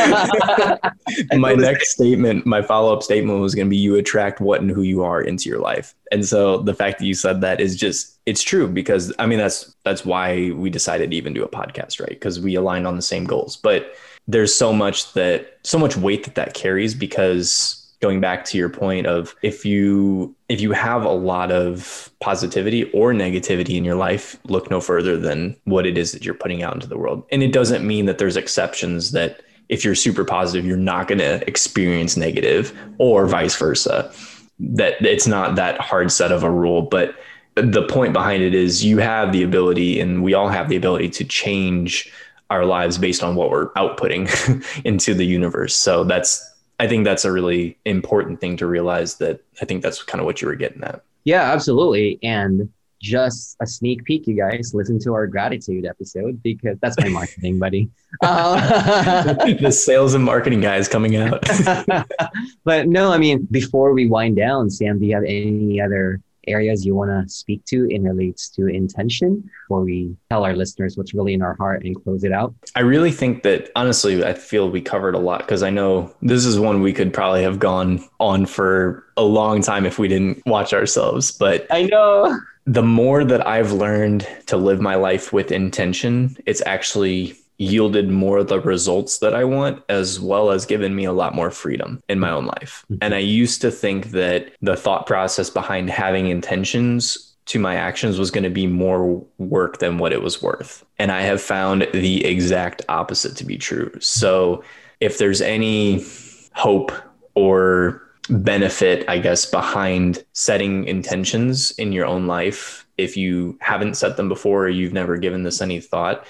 my 1.37 1.55
next 1.55 1.91
statement, 1.91 2.47
my 2.47 2.63
follow 2.63 2.93
up 2.93 3.03
statement 3.03 3.41
was 3.41 3.55
going 3.55 3.67
to 3.67 3.71
be 3.71 3.77
you 3.77 3.97
attract 3.97 4.41
what 4.41 4.61
and 4.61 4.71
who 4.71 4.83
you 4.83 5.03
are 5.03 5.21
into 5.21 5.49
your 5.49 5.61
life. 5.61 5.95
And 6.13 6.25
so 6.25 6.59
the 6.59 6.75
fact 6.75 6.99
that 6.99 7.07
you 7.07 7.15
said 7.15 7.41
that 7.41 7.61
is 7.61 7.77
just 7.77 8.19
it's 8.27 8.43
true 8.43 8.69
because 8.69 9.13
I 9.19 9.27
mean 9.27 9.39
that's 9.39 9.75
that's 9.85 10.05
why 10.05 10.51
we 10.53 10.71
decided 10.71 11.11
to 11.11 11.17
even 11.17 11.35
do 11.35 11.45
a 11.45 11.49
podcast, 11.49 12.01
right? 12.01 12.09
Because 12.09 12.41
we 12.41 12.55
aligned 12.55 12.87
on 12.87 12.97
the 12.97 13.03
same 13.03 13.25
goals. 13.25 13.57
But 13.57 13.95
there's 14.27 14.55
so 14.55 14.73
much 14.73 15.13
that 15.13 15.59
so 15.65 15.79
much 15.79 15.97
weight 15.97 16.25
that 16.25 16.35
that 16.35 16.55
carries 16.55 16.95
because 16.95 17.85
going 18.01 18.21
back 18.21 18.45
to 18.45 18.59
your 18.59 18.69
point 18.69 19.07
of 19.07 19.35
if 19.43 19.65
you 19.65 20.35
if 20.49 20.61
you 20.61 20.73
have 20.73 21.05
a 21.05 21.11
lot 21.11 21.51
of 21.51 22.11
positivity 22.21 22.91
or 22.93 23.13
negativity 23.13 23.77
in 23.77 23.85
your 23.85 23.95
life 23.95 24.39
look 24.45 24.71
no 24.71 24.81
further 24.81 25.17
than 25.17 25.57
what 25.65 25.87
it 25.87 25.97
is 25.97 26.13
that 26.13 26.25
you're 26.25 26.35
putting 26.35 26.63
out 26.63 26.75
into 26.75 26.87
the 26.87 26.99
world. 26.99 27.25
And 27.31 27.43
it 27.43 27.53
doesn't 27.53 27.87
mean 27.87 28.07
that 28.07 28.19
there's 28.19 28.37
exceptions 28.37 29.13
that 29.13 29.43
if 29.71 29.85
you're 29.85 29.95
super 29.95 30.25
positive 30.25 30.67
you're 30.67 30.77
not 30.77 31.09
going 31.09 31.19
to 31.19 31.47
experience 31.47 32.17
negative 32.17 32.77
or 32.99 33.27
vice 33.27 33.57
versa. 33.57 34.13
That 34.61 35.01
it's 35.01 35.27
not 35.27 35.57
that 35.57 35.81
hard 35.81 36.13
set 36.13 36.33
of 36.33 36.43
a 36.43 36.51
rule 36.51 36.83
but 36.83 37.15
the 37.55 37.87
point 37.87 38.13
behind 38.13 38.43
it 38.43 38.55
is 38.55 38.85
you 38.85 38.99
have 38.99 39.33
the 39.33 39.43
ability 39.43 40.01
and 40.01 40.23
we 40.23 40.35
all 40.35 40.49
have 40.49 40.69
the 40.69 40.77
ability 40.77 41.09
to 41.09 41.25
change 41.25 42.13
our 42.55 42.65
lives 42.65 42.99
based 42.99 43.23
on 43.23 43.35
what 43.35 43.51
we're 43.51 43.71
outputting 43.73 44.25
into 44.85 45.13
the 45.13 45.27
universe. 45.27 45.77
So 45.77 46.05
that's 46.05 46.51
I 46.81 46.89
think 46.89 47.05
that's 47.05 47.25
a 47.25 47.33
really 47.33 47.79
important 47.85 48.41
thing 48.41 48.57
to 48.59 48.67
realize 48.67 49.17
that 49.17 49.41
I 49.61 49.65
think 49.65 49.83
that's 49.83 50.03
kind 50.03 50.21
of 50.21 50.27
what 50.27 50.41
you 50.41 50.49
were 50.49 50.57
getting 50.57 50.83
at. 50.83 51.03
Yeah, 51.25 51.43
absolutely. 51.43 52.19
And 52.23 52.69
just 53.01 53.57
a 53.61 53.67
sneak 53.67 54.05
peek, 54.05 54.27
you 54.27 54.35
guys, 54.35 54.73
listen 54.75 54.99
to 55.01 55.13
our 55.15 55.27
gratitude 55.27 55.85
episode 55.85 56.43
because 56.43 56.79
that's 56.81 56.99
my 56.99 57.09
marketing 57.09 57.59
buddy. 57.59 57.91
Uh, 58.23 59.33
the 59.61 59.73
sales 59.73 60.15
and 60.15 60.23
marketing 60.25 60.61
guy 60.61 60.77
is 60.77 60.87
coming 60.87 61.17
out. 61.17 61.43
but 62.65 62.87
no, 62.87 63.11
I 63.11 63.19
mean, 63.19 63.49
before 63.51 63.93
we 63.93 64.07
wind 64.07 64.37
down, 64.37 64.71
Sam, 64.71 65.01
do 65.01 65.05
you 65.05 65.17
have 65.17 65.25
any 65.25 65.81
other 65.81 66.21
areas 66.49 66.85
you 66.85 66.95
want 66.95 67.11
to 67.11 67.29
speak 67.33 67.65
to 67.67 67.87
in 67.87 68.05
relates 68.05 68.49
to 68.51 68.67
intention 68.67 69.49
before 69.63 69.83
we 69.83 70.17
tell 70.31 70.45
our 70.45 70.55
listeners 70.55 70.97
what's 70.97 71.15
really 71.15 71.35
in 71.35 71.43
our 71.43 71.55
heart 71.57 71.85
and 71.85 72.03
close 72.03 72.25
it 72.25 72.33
out? 72.33 72.55
I 72.75 72.81
really 72.81 73.13
think 73.13 73.43
that 73.43 73.71
honestly, 73.77 74.25
I 74.25 74.35
feel 74.35 74.71
we 74.71 74.81
covered 74.81 75.15
a 75.15 75.19
lot 75.19 75.41
because 75.41 75.63
I 75.63 75.71
know 75.71 76.15
this 76.23 76.45
is 76.45 76.59
one 76.59 76.81
we 76.81 76.93
could 76.93 77.13
probably 77.13 77.43
have 77.43 77.59
gone 77.59 78.05
on 78.21 78.47
for 78.47 79.05
a 79.17 79.23
long 79.23 79.63
time 79.63 79.87
if 79.87 79.99
we 79.99 80.09
didn't 80.09 80.43
watch 80.47 80.73
ourselves. 80.73 81.33
But 81.33 81.67
I 81.71 81.83
know 81.83 82.39
the 82.67 82.83
more 82.83 83.25
that 83.25 83.47
I've 83.47 83.73
learned 83.73 84.27
to 84.47 84.57
live 84.57 84.81
my 84.81 84.95
life 84.95 85.33
with 85.33 85.53
intention, 85.53 86.37
it's 86.47 86.63
actually 86.67 87.37
yielded 87.59 88.11
more 88.11 88.39
of 88.39 88.49
the 88.49 88.61
results 88.61 89.19
that 89.19 89.35
I 89.35 89.45
want, 89.45 89.83
as 89.89 90.19
well 90.19 90.51
as 90.51 90.67
given 90.67 90.95
me 90.95 91.05
a 91.05 91.13
lot 91.13 91.35
more 91.35 91.51
freedom 91.51 92.03
in 92.09 92.19
my 92.19 92.31
own 92.31 92.47
life. 92.47 92.85
Mm-hmm. 92.91 92.99
And 93.03 93.15
I 93.15 93.19
used 93.19 93.61
to 93.63 93.71
think 93.71 94.11
that 94.11 94.53
the 94.61 94.77
thought 94.77 95.07
process 95.07 95.51
behind 95.51 95.91
having 95.91 96.27
intentions 96.27 97.35
to 97.47 97.59
my 97.59 97.75
actions 97.75 98.19
was 98.19 98.31
going 98.31 98.45
to 98.45 98.51
be 98.51 98.67
more 98.67 99.25
work 99.39 99.79
than 99.79 99.99
what 99.99 100.13
it 100.13 100.23
was 100.23 100.43
worth. 100.43 100.85
And 100.99 101.13
I 101.13 101.23
have 101.23 101.43
found 101.43 101.87
the 101.93 102.25
exact 102.25 102.83
opposite 102.89 103.37
to 103.37 103.45
be 103.45 103.59
true. 103.59 103.93
So 104.01 104.65
if 105.01 105.19
there's 105.19 105.43
any 105.43 106.05
hope 106.55 106.91
or 107.35 108.01
benefit, 108.31 109.07
I 109.09 109.19
guess, 109.19 109.45
behind 109.45 110.25
setting 110.33 110.85
intentions 110.87 111.73
in 111.73 111.93
your 111.93 112.07
own 112.07 112.27
life, 112.27 112.87
if 112.97 113.17
you 113.17 113.59
haven't 113.61 113.97
set 113.99 114.17
them 114.17 114.29
before 114.29 114.65
or 114.65 114.69
you've 114.71 114.93
never 114.95 115.19
given 115.19 115.43
this 115.43 115.61
any 115.61 115.81
thought, 115.81 116.25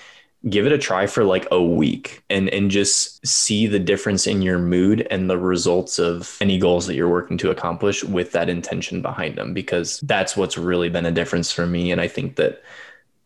give 0.49 0.67
it 0.67 0.73
a 0.73 0.79
try 0.79 1.07
for 1.07 1.25
like 1.25 1.47
a 1.51 1.63
week 1.63 2.23
and 2.29 2.49
and 2.51 2.71
just 2.71 3.27
see 3.27 3.67
the 3.67 3.79
difference 3.79 4.27
in 4.27 4.43
your 4.43 4.59
mood 4.59 5.07
and 5.11 5.31
the 5.31 5.39
results 5.39 5.99
of 5.99 6.37
any 6.41 6.59
goals 6.59 6.87
that 6.87 6.95
you're 6.95 7.09
working 7.09 7.39
to 7.39 7.51
accomplish 7.51 8.05
with 8.05 8.33
that 8.33 8.49
intention 8.49 9.01
behind 9.01 9.37
them 9.37 9.55
because 9.55 10.01
that's 10.01 10.37
what's 10.37 10.59
really 10.59 10.89
been 10.89 11.07
a 11.07 11.11
difference 11.11 11.51
for 11.51 11.67
me 11.67 11.91
and 11.91 12.01
I 12.01 12.09
think 12.09 12.37
that 12.37 12.63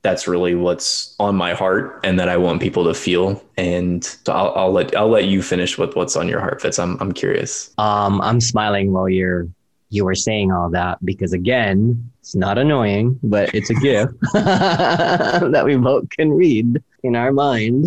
that's 0.02 0.28
really 0.28 0.54
what's 0.54 1.16
on 1.18 1.34
my 1.34 1.54
heart 1.54 2.00
and 2.04 2.20
that 2.20 2.28
I 2.28 2.36
want 2.36 2.62
people 2.62 2.84
to 2.84 2.94
feel. 2.94 3.42
And 3.56 4.04
so 4.04 4.32
I'll, 4.32 4.54
I'll 4.54 4.72
let 4.72 4.96
I'll 4.96 5.08
let 5.08 5.24
you 5.24 5.42
finish 5.42 5.76
with 5.76 5.96
what's 5.96 6.14
on 6.16 6.28
your 6.28 6.40
heart, 6.40 6.62
Fitz. 6.62 6.78
I'm 6.78 6.96
I'm 7.00 7.12
curious. 7.12 7.74
Um, 7.78 8.20
I'm 8.20 8.40
smiling 8.40 8.92
while 8.92 9.08
you're 9.08 9.48
you 9.90 10.04
were 10.04 10.14
saying 10.14 10.52
all 10.52 10.70
that 10.70 11.04
because 11.04 11.32
again, 11.32 12.10
it's 12.20 12.34
not 12.34 12.58
annoying, 12.58 13.18
but 13.22 13.54
it's 13.54 13.70
a 13.70 13.74
gift 13.74 14.14
that 14.34 15.62
we 15.64 15.76
both 15.76 16.08
can 16.10 16.30
read 16.30 16.82
in 17.02 17.16
our 17.16 17.32
mind. 17.32 17.86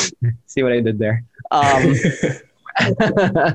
See 0.46 0.62
what 0.62 0.72
I 0.72 0.80
did 0.80 0.98
there? 0.98 1.24
Um, 1.50 1.94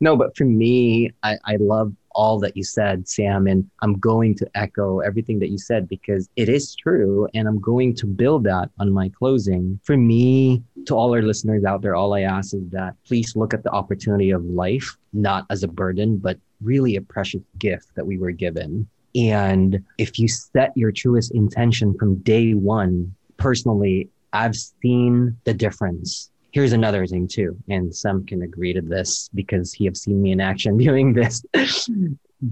no, 0.00 0.16
but 0.16 0.36
for 0.36 0.44
me, 0.44 1.10
I, 1.22 1.38
I 1.44 1.56
love 1.56 1.94
all 2.12 2.38
that 2.40 2.56
you 2.56 2.64
said, 2.64 3.08
Sam, 3.08 3.46
and 3.46 3.68
I'm 3.82 3.94
going 3.94 4.34
to 4.36 4.50
echo 4.54 4.98
everything 5.00 5.38
that 5.40 5.50
you 5.50 5.58
said 5.58 5.88
because 5.88 6.28
it 6.36 6.48
is 6.48 6.74
true. 6.74 7.28
And 7.34 7.46
I'm 7.46 7.60
going 7.60 7.94
to 7.96 8.06
build 8.06 8.44
that 8.44 8.70
on 8.78 8.92
my 8.92 9.08
closing. 9.10 9.78
For 9.84 9.96
me, 9.96 10.62
to 10.86 10.94
all 10.94 11.14
our 11.14 11.22
listeners 11.22 11.64
out 11.64 11.82
there, 11.82 11.94
all 11.94 12.14
I 12.14 12.22
ask 12.22 12.54
is 12.54 12.68
that 12.70 12.94
please 13.06 13.36
look 13.36 13.54
at 13.54 13.62
the 13.62 13.70
opportunity 13.70 14.30
of 14.30 14.44
life, 14.44 14.96
not 15.12 15.46
as 15.50 15.62
a 15.62 15.68
burden, 15.68 16.18
but 16.18 16.38
really 16.60 16.96
a 16.96 17.02
precious 17.02 17.42
gift 17.58 17.94
that 17.94 18.06
we 18.06 18.18
were 18.18 18.32
given. 18.32 18.88
And 19.14 19.82
if 19.98 20.18
you 20.18 20.28
set 20.28 20.72
your 20.76 20.92
truest 20.92 21.32
intention 21.32 21.94
from 21.98 22.16
day 22.16 22.54
one, 22.54 23.14
personally, 23.36 24.08
I've 24.32 24.56
seen 24.56 25.36
the 25.44 25.54
difference. 25.54 26.30
Here's 26.52 26.72
another 26.72 27.06
thing 27.06 27.28
too, 27.28 27.56
and 27.68 27.94
some 27.94 28.26
can 28.26 28.42
agree 28.42 28.72
to 28.72 28.80
this 28.80 29.30
because 29.34 29.72
he 29.72 29.84
have 29.84 29.96
seen 29.96 30.20
me 30.20 30.32
in 30.32 30.40
action 30.40 30.76
doing 30.88 31.12
this. 31.12 31.42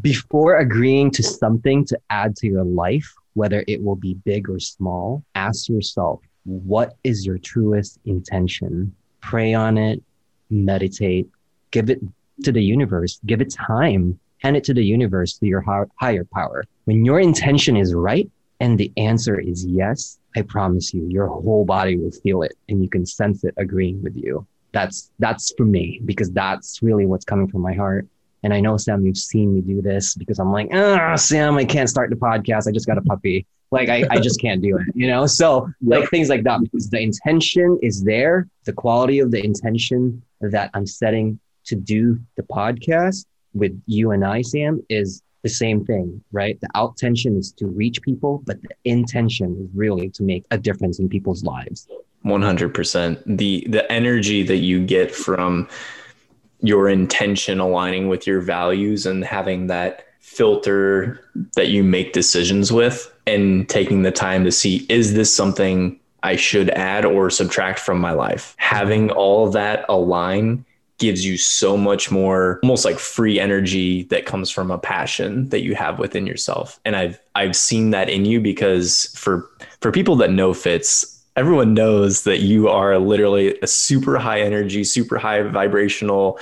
Before 0.00 0.58
agreeing 0.58 1.10
to 1.12 1.22
something 1.22 1.84
to 1.86 1.98
add 2.10 2.36
to 2.36 2.46
your 2.46 2.64
life, 2.64 3.10
whether 3.34 3.64
it 3.66 3.82
will 3.82 3.96
be 3.96 4.14
big 4.14 4.50
or 4.50 4.58
small, 4.58 5.24
ask 5.34 5.68
yourself, 5.68 6.20
what 6.44 6.96
is 7.04 7.24
your 7.24 7.38
truest 7.38 7.98
intention? 8.04 8.94
Pray 9.20 9.54
on 9.54 9.78
it, 9.78 10.02
meditate, 10.50 11.28
give 11.70 11.90
it 11.90 12.00
to 12.44 12.52
the 12.52 12.62
universe, 12.62 13.20
give 13.26 13.40
it 13.40 13.52
time, 13.52 14.18
hand 14.38 14.56
it 14.56 14.64
to 14.64 14.74
the 14.74 14.84
universe, 14.84 15.38
to 15.38 15.46
your 15.46 15.64
higher 15.96 16.26
power. 16.32 16.64
When 16.84 17.04
your 17.04 17.20
intention 17.20 17.76
is 17.76 17.94
right 17.94 18.30
and 18.60 18.78
the 18.78 18.92
answer 18.96 19.38
is 19.38 19.64
yes, 19.64 20.18
I 20.36 20.42
promise 20.42 20.92
you, 20.92 21.06
your 21.08 21.26
whole 21.26 21.64
body 21.64 21.96
will 21.96 22.10
feel 22.10 22.42
it 22.42 22.54
and 22.68 22.82
you 22.82 22.88
can 22.88 23.06
sense 23.06 23.44
it 23.44 23.54
agreeing 23.56 24.02
with 24.02 24.16
you. 24.16 24.46
That's 24.72 25.10
that's 25.18 25.52
for 25.56 25.64
me 25.64 26.00
because 26.04 26.30
that's 26.30 26.82
really 26.82 27.06
what's 27.06 27.24
coming 27.24 27.48
from 27.48 27.62
my 27.62 27.72
heart. 27.72 28.06
And 28.42 28.54
I 28.54 28.60
know 28.60 28.76
Sam, 28.76 29.04
you've 29.04 29.16
seen 29.16 29.54
me 29.54 29.60
do 29.62 29.82
this 29.82 30.14
because 30.14 30.38
I'm 30.38 30.52
like, 30.52 30.68
ah, 30.72 31.16
Sam, 31.16 31.56
I 31.56 31.64
can't 31.64 31.88
start 31.88 32.10
the 32.10 32.16
podcast. 32.16 32.68
I 32.68 32.72
just 32.72 32.86
got 32.86 32.98
a 32.98 33.02
puppy. 33.02 33.46
Like 33.70 33.88
I, 33.88 34.04
I 34.10 34.18
just 34.20 34.40
can't 34.40 34.62
do 34.62 34.78
it, 34.78 34.86
you 34.94 35.08
know? 35.08 35.26
So 35.26 35.68
like 35.82 36.08
things 36.08 36.28
like 36.28 36.44
that, 36.44 36.60
because 36.60 36.88
the 36.88 37.00
intention 37.00 37.78
is 37.82 38.02
there, 38.02 38.48
the 38.64 38.72
quality 38.72 39.18
of 39.18 39.30
the 39.30 39.44
intention 39.44 40.22
that 40.40 40.70
I'm 40.72 40.86
setting 40.86 41.38
to 41.64 41.74
do 41.74 42.18
the 42.36 42.42
podcast 42.44 43.26
with 43.52 43.78
you 43.86 44.12
and 44.12 44.24
I, 44.24 44.40
Sam, 44.42 44.82
is 44.88 45.22
the 45.42 45.48
same 45.48 45.84
thing, 45.84 46.22
right? 46.32 46.60
The 46.60 46.68
out 46.74 46.96
tension 46.96 47.36
is 47.36 47.52
to 47.52 47.66
reach 47.66 48.02
people, 48.02 48.42
but 48.46 48.60
the 48.62 48.70
intention 48.84 49.56
is 49.60 49.68
really 49.74 50.10
to 50.10 50.22
make 50.22 50.44
a 50.50 50.58
difference 50.58 50.98
in 50.98 51.08
people's 51.08 51.44
lives. 51.44 51.88
100%. 52.24 53.22
The 53.38 53.66
the 53.68 53.90
energy 53.90 54.42
that 54.42 54.58
you 54.58 54.84
get 54.84 55.14
from 55.14 55.68
your 56.60 56.88
intention 56.88 57.60
aligning 57.60 58.08
with 58.08 58.26
your 58.26 58.40
values 58.40 59.06
and 59.06 59.24
having 59.24 59.68
that 59.68 60.06
filter 60.18 61.20
that 61.54 61.68
you 61.68 61.84
make 61.84 62.12
decisions 62.12 62.72
with 62.72 63.12
and 63.26 63.68
taking 63.68 64.02
the 64.02 64.10
time 64.10 64.44
to 64.44 64.52
see 64.52 64.84
is 64.88 65.14
this 65.14 65.34
something 65.34 65.98
I 66.22 66.36
should 66.36 66.70
add 66.70 67.04
or 67.04 67.30
subtract 67.30 67.78
from 67.78 68.00
my 68.00 68.12
life. 68.12 68.56
Having 68.58 69.12
all 69.12 69.50
that 69.50 69.84
align 69.88 70.64
gives 70.98 71.24
you 71.24 71.36
so 71.38 71.76
much 71.76 72.10
more 72.10 72.58
almost 72.62 72.84
like 72.84 72.98
free 72.98 73.38
energy 73.38 74.04
that 74.04 74.26
comes 74.26 74.50
from 74.50 74.70
a 74.70 74.78
passion 74.78 75.48
that 75.48 75.62
you 75.62 75.74
have 75.74 75.98
within 75.98 76.26
yourself. 76.26 76.78
And 76.84 76.96
I've 76.96 77.20
I've 77.34 77.56
seen 77.56 77.90
that 77.90 78.08
in 78.08 78.24
you 78.24 78.40
because 78.40 79.06
for 79.16 79.48
for 79.80 79.92
people 79.92 80.16
that 80.16 80.32
know 80.32 80.52
Fitz, 80.52 81.24
everyone 81.36 81.72
knows 81.72 82.24
that 82.24 82.40
you 82.40 82.68
are 82.68 82.98
literally 82.98 83.58
a 83.60 83.66
super 83.66 84.18
high 84.18 84.40
energy, 84.40 84.84
super 84.84 85.18
high 85.18 85.42
vibrational 85.42 86.38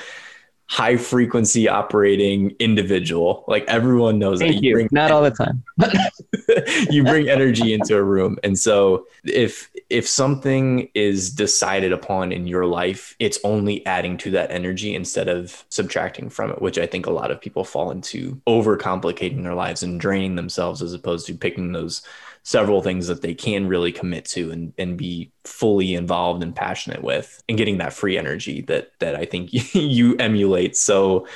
high 0.68 0.96
frequency 0.96 1.68
operating 1.68 2.54
individual. 2.58 3.44
Like 3.46 3.64
everyone 3.68 4.18
knows 4.18 4.40
Thank 4.40 4.56
that 4.56 4.62
you. 4.62 4.74
Bring, 4.74 4.88
Not 4.90 5.10
all 5.10 5.22
the 5.22 5.30
time. 5.30 5.62
you 6.90 7.04
bring 7.04 7.28
energy 7.28 7.72
into 7.72 7.96
a 7.96 8.02
room. 8.02 8.38
And 8.42 8.58
so 8.58 9.06
if 9.24 9.70
if 9.90 10.08
something 10.08 10.88
is 10.94 11.30
decided 11.30 11.92
upon 11.92 12.32
in 12.32 12.46
your 12.46 12.66
life, 12.66 13.14
it's 13.18 13.38
only 13.44 13.84
adding 13.86 14.16
to 14.18 14.30
that 14.32 14.50
energy 14.50 14.94
instead 14.94 15.28
of 15.28 15.64
subtracting 15.68 16.28
from 16.30 16.50
it, 16.50 16.60
which 16.60 16.78
I 16.78 16.86
think 16.86 17.06
a 17.06 17.12
lot 17.12 17.30
of 17.30 17.40
people 17.40 17.64
fall 17.64 17.90
into 17.90 18.40
overcomplicating 18.46 19.42
their 19.42 19.54
lives 19.54 19.82
and 19.82 20.00
draining 20.00 20.36
themselves 20.36 20.82
as 20.82 20.92
opposed 20.92 21.26
to 21.26 21.34
picking 21.34 21.72
those 21.72 22.02
several 22.42 22.80
things 22.80 23.08
that 23.08 23.22
they 23.22 23.34
can 23.34 23.66
really 23.66 23.90
commit 23.90 24.24
to 24.24 24.52
and, 24.52 24.72
and 24.78 24.96
be 24.96 25.32
fully 25.44 25.94
involved 25.94 26.44
and 26.44 26.54
passionate 26.54 27.02
with 27.02 27.42
and 27.48 27.58
getting 27.58 27.78
that 27.78 27.92
free 27.92 28.16
energy 28.16 28.62
that 28.62 28.92
that 29.00 29.16
I 29.16 29.24
think 29.24 29.50
you 29.74 30.16
emulate 30.16 30.76
so 30.76 31.26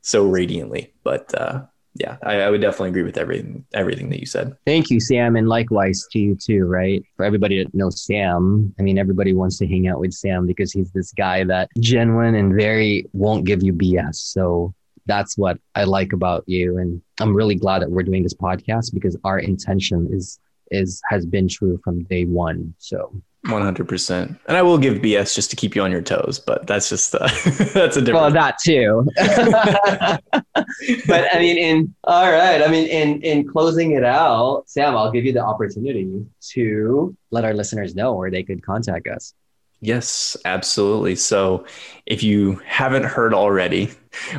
so 0.00 0.24
radiantly. 0.24 0.94
But 1.02 1.34
uh, 1.34 1.64
yeah, 1.98 2.16
I, 2.22 2.40
I, 2.40 2.50
would 2.50 2.60
definitely 2.60 2.90
agree 2.90 3.02
with 3.02 3.16
everything 3.16 3.64
everything 3.74 4.10
that 4.10 4.20
you 4.20 4.26
said. 4.26 4.56
Thank 4.66 4.90
you, 4.90 5.00
Sam, 5.00 5.36
and 5.36 5.48
likewise 5.48 6.06
to 6.12 6.18
you 6.18 6.34
too. 6.34 6.64
Right 6.66 7.02
for 7.16 7.24
everybody 7.24 7.62
that 7.62 7.74
knows 7.74 8.04
Sam, 8.04 8.74
I 8.78 8.82
mean 8.82 8.98
everybody 8.98 9.32
wants 9.32 9.58
to 9.58 9.66
hang 9.66 9.88
out 9.88 10.00
with 10.00 10.12
Sam 10.12 10.46
because 10.46 10.72
he's 10.72 10.90
this 10.92 11.12
guy 11.12 11.44
that 11.44 11.70
genuine 11.80 12.34
and 12.34 12.54
very 12.54 13.06
won't 13.12 13.44
give 13.44 13.62
you 13.62 13.72
BS. 13.72 14.16
So 14.16 14.74
that's 15.06 15.38
what 15.38 15.58
I 15.74 15.84
like 15.84 16.12
about 16.12 16.44
you, 16.46 16.78
and 16.78 17.00
I'm 17.20 17.34
really 17.34 17.54
glad 17.54 17.82
that 17.82 17.90
we're 17.90 18.02
doing 18.02 18.22
this 18.22 18.34
podcast 18.34 18.92
because 18.92 19.16
our 19.24 19.38
intention 19.38 20.08
is 20.10 20.38
is 20.70 21.00
has 21.08 21.24
been 21.24 21.48
true 21.48 21.80
from 21.84 22.04
day 22.04 22.24
one. 22.24 22.74
So 22.78 23.22
100%. 23.46 24.38
And 24.46 24.56
I 24.56 24.62
will 24.62 24.78
give 24.78 24.98
BS 24.98 25.34
just 25.34 25.50
to 25.50 25.56
keep 25.56 25.74
you 25.74 25.82
on 25.82 25.90
your 25.90 26.02
toes, 26.02 26.38
but 26.38 26.66
that's 26.66 26.88
just 26.88 27.14
uh, 27.14 27.18
that's 27.74 27.96
a 27.96 28.02
different 28.02 28.14
Well, 28.14 28.30
that 28.30 28.58
too. 28.62 29.06
but 31.06 31.34
I 31.34 31.38
mean 31.38 31.58
in 31.58 31.94
all 32.04 32.30
right, 32.30 32.62
I 32.62 32.68
mean 32.68 32.88
in 32.88 33.22
in 33.22 33.48
closing 33.48 33.92
it 33.92 34.04
out, 34.04 34.64
Sam, 34.66 34.96
I'll 34.96 35.10
give 35.10 35.24
you 35.24 35.32
the 35.32 35.44
opportunity 35.44 36.24
to 36.52 37.16
let 37.30 37.44
our 37.44 37.54
listeners 37.54 37.94
know 37.94 38.14
where 38.14 38.30
they 38.30 38.42
could 38.42 38.62
contact 38.64 39.08
us. 39.08 39.34
Yes, 39.80 40.36
absolutely. 40.44 41.16
So 41.16 41.66
if 42.06 42.22
you 42.22 42.60
haven't 42.64 43.04
heard 43.04 43.34
already, 43.34 43.90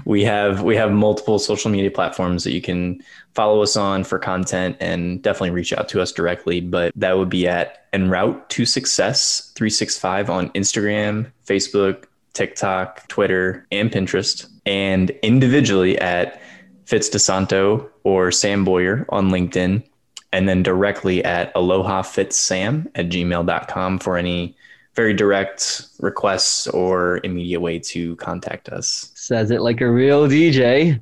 we 0.05 0.23
have 0.23 0.63
we 0.63 0.75
have 0.75 0.91
multiple 0.91 1.37
social 1.37 1.69
media 1.69 1.91
platforms 1.91 2.43
that 2.43 2.53
you 2.53 2.61
can 2.61 3.01
follow 3.35 3.61
us 3.61 3.77
on 3.77 4.03
for 4.03 4.17
content 4.17 4.75
and 4.79 5.21
definitely 5.21 5.51
reach 5.51 5.71
out 5.73 5.87
to 5.89 6.01
us 6.01 6.11
directly. 6.11 6.59
But 6.59 6.91
that 6.95 7.17
would 7.17 7.29
be 7.29 7.47
at 7.47 7.85
En 7.93 8.09
Route 8.09 8.49
to 8.49 8.65
Success 8.65 9.51
365 9.55 10.29
on 10.31 10.49
Instagram, 10.49 11.31
Facebook, 11.45 12.05
TikTok, 12.33 13.07
Twitter, 13.07 13.67
and 13.71 13.91
Pinterest, 13.91 14.47
and 14.65 15.11
individually 15.21 15.99
at 15.99 16.41
Fitz 16.85 17.09
DeSanto 17.09 17.87
or 18.03 18.31
Sam 18.31 18.63
Boyer 18.65 19.05
on 19.09 19.29
LinkedIn, 19.29 19.83
and 20.31 20.49
then 20.49 20.63
directly 20.63 21.23
at 21.23 21.51
Aloha 21.53 22.01
Fitz 22.01 22.37
Sam 22.37 22.89
at 22.95 23.09
gmail.com 23.09 23.99
for 23.99 24.17
any 24.17 24.55
very 24.97 25.13
direct 25.13 25.89
requests 25.99 26.65
or 26.67 27.21
immediate 27.23 27.61
way 27.61 27.77
to 27.77 28.15
contact 28.15 28.67
us. 28.69 29.11
Says 29.13 29.51
it 29.51 29.61
like 29.61 29.79
a 29.79 29.89
real 29.89 30.27
DJ. 30.27 30.99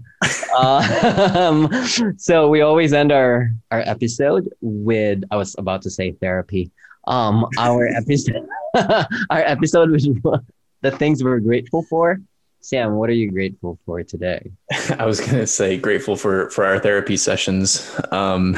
um, 0.60 1.71
so 2.17 2.49
we 2.49 2.60
always 2.60 2.91
end 2.91 3.13
our 3.13 3.51
our 3.71 3.79
episode 3.86 4.49
with 4.60 5.23
I 5.31 5.38
was 5.38 5.55
about 5.58 5.81
to 5.84 5.89
say 5.89 6.12
therapy. 6.12 6.69
Um, 7.08 7.45
our 7.58 7.88
episode 7.88 8.45
our 8.75 9.43
episode 9.55 9.89
was 9.89 10.10
the 10.81 10.91
things 10.91 11.23
we're 11.23 11.39
grateful 11.39 11.84
for 11.84 12.19
Sam, 12.65 12.95
what 12.95 13.12
are 13.12 13.13
you 13.13 13.30
grateful 13.30 13.78
for 13.86 14.01
today? 14.01 14.51
I 14.97 15.06
was 15.06 15.19
to 15.19 15.45
say 15.45 15.78
grateful 15.78 16.15
for 16.15 16.49
for 16.49 16.65
our 16.65 16.80
therapy 16.80 17.15
sessions. 17.15 17.95
Um, 18.12 18.58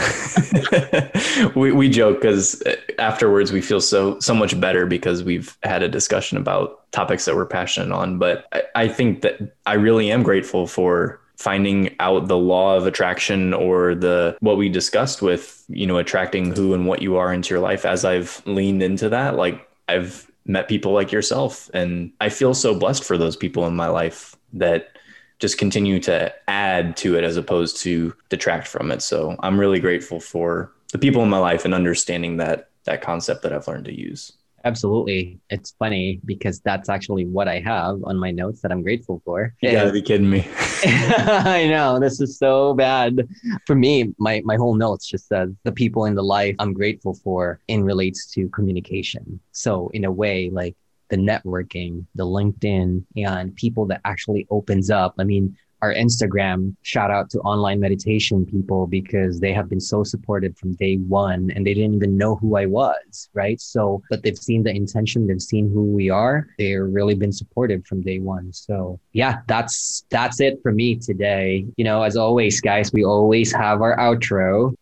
we 1.57 1.73
we 1.73 1.89
joke 1.89 2.21
because 2.21 2.63
afterwards 2.99 3.51
we 3.51 3.59
feel 3.59 3.81
so 3.81 4.17
so 4.21 4.33
much 4.33 4.57
better 4.61 4.85
because 4.85 5.25
we've 5.25 5.57
had 5.63 5.83
a 5.83 5.89
discussion 5.89 6.37
about 6.37 6.89
topics 6.93 7.25
that 7.25 7.35
we're 7.35 7.45
passionate 7.45 7.93
on. 7.93 8.17
But 8.17 8.45
I, 8.53 8.63
I 8.75 8.87
think 8.87 9.23
that 9.23 9.41
I 9.65 9.73
really 9.73 10.09
am 10.09 10.23
grateful 10.23 10.67
for 10.67 11.19
finding 11.35 11.93
out 11.99 12.29
the 12.29 12.37
law 12.37 12.77
of 12.77 12.87
attraction 12.87 13.53
or 13.53 13.93
the 13.93 14.37
what 14.39 14.55
we 14.55 14.69
discussed 14.69 15.21
with 15.21 15.65
you 15.67 15.85
know 15.85 15.97
attracting 15.97 16.55
who 16.55 16.73
and 16.73 16.87
what 16.87 17.01
you 17.01 17.17
are 17.17 17.33
into 17.33 17.53
your 17.53 17.59
life 17.59 17.83
as 17.83 18.05
I've 18.05 18.41
leaned 18.45 18.81
into 18.81 19.09
that 19.09 19.35
like 19.35 19.67
I've 19.89 20.31
met 20.47 20.67
people 20.67 20.93
like 20.93 21.11
yourself. 21.11 21.69
And 21.73 22.11
I 22.21 22.29
feel 22.29 22.53
so 22.53 22.73
blessed 22.73 23.03
for 23.03 23.17
those 23.17 23.35
people 23.35 23.67
in 23.67 23.75
my 23.75 23.87
life 23.87 24.35
that 24.53 24.97
just 25.39 25.57
continue 25.57 25.99
to 25.99 26.33
add 26.49 26.97
to 26.97 27.15
it 27.15 27.23
as 27.23 27.37
opposed 27.37 27.77
to 27.77 28.13
detract 28.29 28.67
from 28.67 28.91
it. 28.91 29.01
So 29.01 29.35
I'm 29.41 29.59
really 29.59 29.79
grateful 29.79 30.19
for 30.19 30.71
the 30.91 30.97
people 30.97 31.21
in 31.21 31.29
my 31.29 31.37
life 31.37 31.65
and 31.65 31.73
understanding 31.73 32.37
that 32.37 32.69
that 32.85 33.01
concept 33.01 33.43
that 33.43 33.53
I've 33.53 33.67
learned 33.67 33.85
to 33.85 33.93
use. 33.93 34.31
Absolutely. 34.65 35.39
It's 35.49 35.71
funny 35.79 36.19
because 36.25 36.59
that's 36.61 36.89
actually 36.89 37.25
what 37.25 37.47
I 37.47 37.59
have 37.59 38.03
on 38.03 38.17
my 38.17 38.31
notes 38.31 38.61
that 38.61 38.71
I'm 38.71 38.81
grateful 38.81 39.21
for. 39.23 39.53
You 39.61 39.71
gotta 39.71 39.91
be 39.91 40.01
kidding 40.01 40.29
me. 40.29 40.47
I 40.83 41.67
know. 41.69 41.99
This 41.99 42.19
is 42.19 42.37
so 42.37 42.73
bad. 42.73 43.27
For 43.65 43.75
me, 43.75 44.13
my, 44.17 44.41
my 44.43 44.55
whole 44.55 44.75
notes 44.75 45.07
just 45.07 45.27
says 45.27 45.51
the 45.63 45.71
people 45.71 46.05
in 46.05 46.15
the 46.15 46.23
life 46.23 46.55
I'm 46.59 46.73
grateful 46.73 47.13
for 47.13 47.59
in 47.67 47.83
relates 47.83 48.25
to 48.33 48.49
communication. 48.49 49.39
So 49.51 49.89
in 49.93 50.05
a 50.05 50.11
way, 50.11 50.49
like 50.49 50.75
the 51.09 51.17
networking, 51.17 52.05
the 52.15 52.25
LinkedIn, 52.25 53.05
and 53.15 53.55
people 53.55 53.85
that 53.87 54.01
actually 54.05 54.45
opens 54.49 54.89
up. 54.89 55.15
I 55.19 55.23
mean, 55.23 55.55
our 55.81 55.93
Instagram. 55.93 56.75
Shout 56.81 57.11
out 57.11 57.29
to 57.31 57.39
online 57.39 57.79
meditation 57.79 58.45
people 58.45 58.87
because 58.87 59.39
they 59.39 59.53
have 59.53 59.69
been 59.69 59.79
so 59.79 60.03
supportive 60.03 60.57
from 60.57 60.73
day 60.73 60.97
one 60.97 61.51
and 61.55 61.65
they 61.65 61.73
didn't 61.73 61.95
even 61.95 62.17
know 62.17 62.35
who 62.35 62.55
I 62.55 62.65
was, 62.65 63.29
right? 63.33 63.59
So, 63.59 64.01
but 64.09 64.23
they've 64.23 64.37
seen 64.37 64.63
the 64.63 64.71
intention, 64.71 65.27
they've 65.27 65.41
seen 65.41 65.69
who 65.71 65.83
we 65.83 66.09
are. 66.09 66.47
They've 66.57 66.79
really 66.79 67.15
been 67.15 67.31
supportive 67.31 67.85
from 67.85 68.01
day 68.01 68.19
one. 68.19 68.51
So, 68.53 68.99
yeah, 69.13 69.39
that's 69.47 70.05
that's 70.09 70.39
it 70.39 70.59
for 70.61 70.71
me 70.71 70.95
today. 70.95 71.65
You 71.77 71.83
know, 71.83 72.03
as 72.03 72.17
always, 72.17 72.61
guys, 72.61 72.91
we 72.91 73.03
always 73.03 73.51
have 73.53 73.81
our 73.81 73.97
outro. 73.97 74.73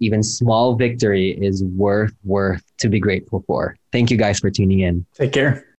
Even 0.00 0.22
small 0.22 0.74
victory 0.74 1.38
is 1.40 1.62
worth 1.64 2.14
worth 2.24 2.64
to 2.78 2.88
be 2.88 2.98
grateful 2.98 3.44
for. 3.46 3.76
Thank 3.92 4.10
you 4.10 4.16
guys 4.16 4.38
for 4.38 4.50
tuning 4.50 4.80
in. 4.80 5.06
Take 5.14 5.32
care. 5.32 5.66